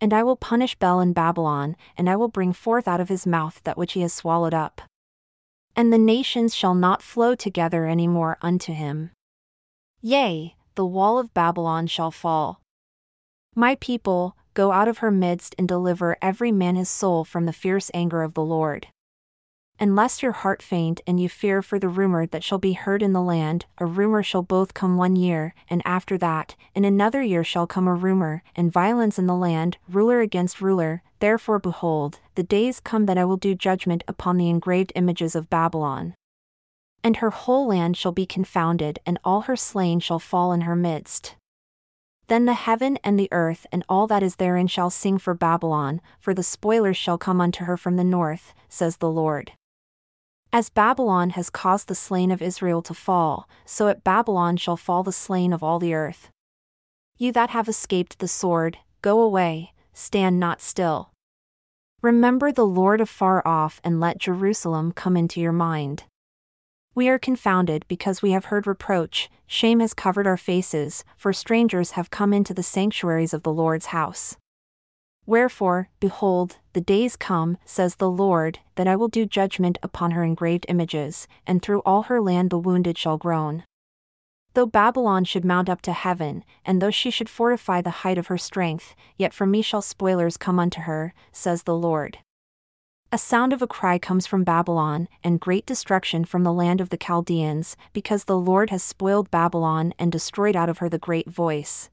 And 0.00 0.12
I 0.12 0.24
will 0.24 0.36
punish 0.36 0.74
Bel 0.76 1.00
in 1.00 1.12
Babylon, 1.12 1.76
and 1.96 2.10
I 2.10 2.16
will 2.16 2.28
bring 2.28 2.52
forth 2.52 2.88
out 2.88 3.00
of 3.00 3.08
his 3.08 3.26
mouth 3.26 3.60
that 3.64 3.78
which 3.78 3.92
he 3.92 4.00
has 4.00 4.12
swallowed 4.12 4.54
up 4.54 4.82
and 5.74 5.92
the 5.92 5.98
nations 5.98 6.54
shall 6.54 6.74
not 6.74 7.02
flow 7.02 7.34
together 7.34 7.86
any 7.86 8.06
more 8.06 8.38
unto 8.42 8.72
him. 8.72 9.10
Yea, 10.00 10.54
the 10.74 10.86
wall 10.86 11.18
of 11.18 11.32
Babylon 11.34 11.86
shall 11.86 12.10
fall. 12.10 12.60
My 13.54 13.76
people, 13.76 14.36
go 14.54 14.72
out 14.72 14.88
of 14.88 14.98
her 14.98 15.10
midst 15.10 15.54
and 15.58 15.66
deliver 15.66 16.16
every 16.20 16.52
man 16.52 16.76
his 16.76 16.88
soul 16.88 17.24
from 17.24 17.46
the 17.46 17.52
fierce 17.52 17.90
anger 17.94 18.22
of 18.22 18.34
the 18.34 18.44
Lord. 18.44 18.88
And 19.82 19.96
lest 19.96 20.22
your 20.22 20.30
heart 20.30 20.62
faint 20.62 21.00
and 21.08 21.18
you 21.18 21.28
fear 21.28 21.60
for 21.60 21.76
the 21.76 21.88
rumor 21.88 22.24
that 22.26 22.44
shall 22.44 22.58
be 22.58 22.74
heard 22.74 23.02
in 23.02 23.12
the 23.12 23.20
land, 23.20 23.66
a 23.78 23.84
rumor 23.84 24.22
shall 24.22 24.44
both 24.44 24.74
come 24.74 24.96
one 24.96 25.16
year, 25.16 25.54
and 25.68 25.82
after 25.84 26.16
that, 26.18 26.54
in 26.72 26.84
another 26.84 27.20
year 27.20 27.42
shall 27.42 27.66
come 27.66 27.88
a 27.88 27.94
rumor, 27.94 28.44
and 28.54 28.70
violence 28.70 29.18
in 29.18 29.26
the 29.26 29.34
land, 29.34 29.78
ruler 29.88 30.20
against 30.20 30.60
ruler, 30.60 31.02
Therefore, 31.18 31.58
behold, 31.58 32.20
the 32.36 32.44
days 32.44 32.78
come 32.78 33.06
that 33.06 33.18
I 33.18 33.24
will 33.24 33.36
do 33.36 33.56
judgment 33.56 34.04
upon 34.06 34.36
the 34.36 34.48
engraved 34.48 34.92
images 34.94 35.34
of 35.34 35.50
Babylon. 35.50 36.14
And 37.02 37.16
her 37.16 37.30
whole 37.30 37.66
land 37.66 37.96
shall 37.96 38.12
be 38.12 38.24
confounded, 38.24 39.00
and 39.04 39.18
all 39.24 39.40
her 39.42 39.56
slain 39.56 39.98
shall 39.98 40.20
fall 40.20 40.52
in 40.52 40.60
her 40.60 40.76
midst. 40.76 41.34
Then 42.28 42.44
the 42.44 42.54
heaven 42.54 43.00
and 43.02 43.18
the 43.18 43.32
earth 43.32 43.66
and 43.72 43.84
all 43.88 44.06
that 44.06 44.22
is 44.22 44.36
therein 44.36 44.68
shall 44.68 44.90
sing 44.90 45.18
for 45.18 45.34
Babylon, 45.34 46.00
for 46.20 46.34
the 46.34 46.44
spoilers 46.44 46.96
shall 46.96 47.18
come 47.18 47.40
unto 47.40 47.64
her 47.64 47.76
from 47.76 47.96
the 47.96 48.04
north, 48.04 48.54
says 48.68 48.98
the 48.98 49.10
Lord. 49.10 49.50
As 50.54 50.68
Babylon 50.68 51.30
has 51.30 51.48
caused 51.48 51.88
the 51.88 51.94
slain 51.94 52.30
of 52.30 52.42
Israel 52.42 52.82
to 52.82 52.92
fall, 52.92 53.48
so 53.64 53.88
at 53.88 54.04
Babylon 54.04 54.58
shall 54.58 54.76
fall 54.76 55.02
the 55.02 55.10
slain 55.10 55.50
of 55.50 55.62
all 55.62 55.78
the 55.78 55.94
earth. 55.94 56.28
You 57.16 57.32
that 57.32 57.48
have 57.50 57.70
escaped 57.70 58.18
the 58.18 58.28
sword, 58.28 58.76
go 59.00 59.22
away, 59.22 59.72
stand 59.94 60.38
not 60.38 60.60
still. 60.60 61.10
Remember 62.02 62.52
the 62.52 62.66
Lord 62.66 63.00
afar 63.00 63.40
off 63.48 63.80
and 63.82 63.98
let 63.98 64.18
Jerusalem 64.18 64.92
come 64.92 65.16
into 65.16 65.40
your 65.40 65.52
mind. 65.52 66.04
We 66.94 67.08
are 67.08 67.18
confounded 67.18 67.86
because 67.88 68.20
we 68.20 68.32
have 68.32 68.46
heard 68.46 68.66
reproach, 68.66 69.30
shame 69.46 69.80
has 69.80 69.94
covered 69.94 70.26
our 70.26 70.36
faces, 70.36 71.02
for 71.16 71.32
strangers 71.32 71.92
have 71.92 72.10
come 72.10 72.34
into 72.34 72.52
the 72.52 72.62
sanctuaries 72.62 73.32
of 73.32 73.42
the 73.42 73.52
Lord's 73.52 73.86
house. 73.86 74.36
Wherefore, 75.24 75.88
behold, 76.00 76.58
the 76.72 76.80
days 76.80 77.16
come, 77.16 77.56
says 77.64 77.96
the 77.96 78.10
Lord, 78.10 78.58
that 78.74 78.88
I 78.88 78.96
will 78.96 79.08
do 79.08 79.24
judgment 79.24 79.78
upon 79.82 80.10
her 80.10 80.24
engraved 80.24 80.66
images, 80.68 81.28
and 81.46 81.62
through 81.62 81.80
all 81.80 82.02
her 82.04 82.20
land 82.20 82.50
the 82.50 82.58
wounded 82.58 82.98
shall 82.98 83.18
groan. 83.18 83.64
Though 84.54 84.66
Babylon 84.66 85.24
should 85.24 85.44
mount 85.44 85.70
up 85.70 85.80
to 85.82 85.92
heaven, 85.92 86.44
and 86.64 86.82
though 86.82 86.90
she 86.90 87.10
should 87.10 87.28
fortify 87.28 87.80
the 87.80 88.02
height 88.02 88.18
of 88.18 88.26
her 88.26 88.36
strength, 88.36 88.94
yet 89.16 89.32
from 89.32 89.50
me 89.50 89.62
shall 89.62 89.80
spoilers 89.80 90.36
come 90.36 90.58
unto 90.58 90.82
her, 90.82 91.14
says 91.30 91.62
the 91.62 91.76
Lord. 91.76 92.18
A 93.10 93.18
sound 93.18 93.52
of 93.52 93.62
a 93.62 93.66
cry 93.66 93.98
comes 93.98 94.26
from 94.26 94.42
Babylon, 94.42 95.06
and 95.22 95.38
great 95.38 95.66
destruction 95.66 96.24
from 96.24 96.44
the 96.44 96.52
land 96.52 96.80
of 96.80 96.88
the 96.88 96.96
Chaldeans, 96.96 97.76
because 97.92 98.24
the 98.24 98.38
Lord 98.38 98.70
has 98.70 98.82
spoiled 98.82 99.30
Babylon 99.30 99.94
and 99.98 100.10
destroyed 100.10 100.56
out 100.56 100.68
of 100.68 100.78
her 100.78 100.88
the 100.88 100.98
great 100.98 101.30
voice. 101.30 101.90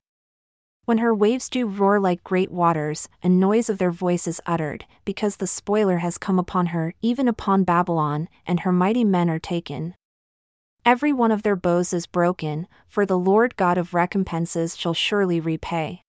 When 0.90 0.98
her 0.98 1.14
waves 1.14 1.50
do 1.50 1.68
roar 1.68 2.00
like 2.00 2.24
great 2.24 2.50
waters, 2.50 3.10
and 3.22 3.40
noise 3.40 3.70
of 3.70 3.78
their 3.78 3.92
voice 3.92 4.26
is 4.26 4.42
uttered, 4.48 4.86
because 5.06 5.36
the 5.36 5.46
spoiler 5.46 6.00
has 6.00 6.18
come 6.18 6.40
upon 6.40 6.74
her, 6.74 6.96
even 7.00 7.28
upon 7.28 7.64
Babylon, 7.64 8.28
and 8.48 8.62
her 8.62 8.72
mighty 8.72 9.04
men 9.04 9.30
are 9.30 9.38
taken. 9.38 9.94
Every 10.84 11.14
one 11.14 11.30
of 11.30 11.44
their 11.44 11.56
bows 11.56 11.94
is 11.94 12.08
broken, 12.08 12.68
for 12.88 13.06
the 13.06 13.20
Lord 13.20 13.56
God 13.56 13.78
of 13.78 13.94
recompenses 13.94 14.76
shall 14.76 14.96
surely 14.96 15.40
repay. 15.40 16.02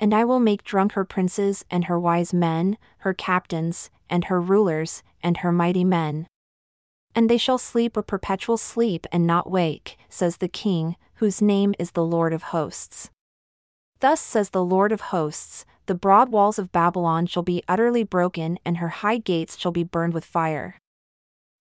And 0.00 0.14
I 0.14 0.24
will 0.24 0.40
make 0.40 0.64
drunk 0.64 0.92
her 0.92 1.04
princes 1.04 1.66
and 1.70 1.84
her 1.84 2.00
wise 2.00 2.32
men, 2.32 2.78
her 3.00 3.12
captains, 3.12 3.90
and 4.08 4.24
her 4.24 4.40
rulers, 4.40 5.02
and 5.22 5.36
her 5.36 5.52
mighty 5.52 5.84
men. 5.84 6.26
And 7.14 7.28
they 7.28 7.36
shall 7.36 7.58
sleep 7.58 7.98
a 7.98 8.02
perpetual 8.02 8.56
sleep 8.56 9.06
and 9.12 9.26
not 9.26 9.50
wake, 9.50 9.98
says 10.08 10.38
the 10.38 10.48
King, 10.48 10.96
whose 11.16 11.42
name 11.42 11.74
is 11.78 11.90
the 11.90 12.02
Lord 12.02 12.32
of 12.32 12.44
hosts. 12.44 13.10
Thus 14.00 14.20
says 14.20 14.50
the 14.50 14.64
Lord 14.64 14.92
of 14.92 15.12
hosts 15.12 15.64
The 15.86 15.94
broad 15.94 16.30
walls 16.30 16.58
of 16.58 16.72
Babylon 16.72 17.26
shall 17.26 17.42
be 17.42 17.62
utterly 17.68 18.02
broken, 18.02 18.58
and 18.64 18.78
her 18.78 18.88
high 18.88 19.18
gates 19.18 19.58
shall 19.58 19.72
be 19.72 19.84
burned 19.84 20.14
with 20.14 20.24
fire. 20.24 20.78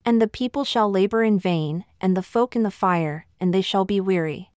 And 0.06 0.22
the 0.22 0.28
people 0.28 0.64
shall 0.64 0.90
labor 0.90 1.22
in 1.22 1.38
vain, 1.38 1.86
and 2.00 2.16
the 2.16 2.24
folk 2.24 2.56
in 2.56 2.64
the 2.64 2.72
fire, 2.72 3.26
and 3.40 3.54
they 3.54 3.62
shall 3.62 3.86
be 3.86 4.00
weary. 4.00 4.49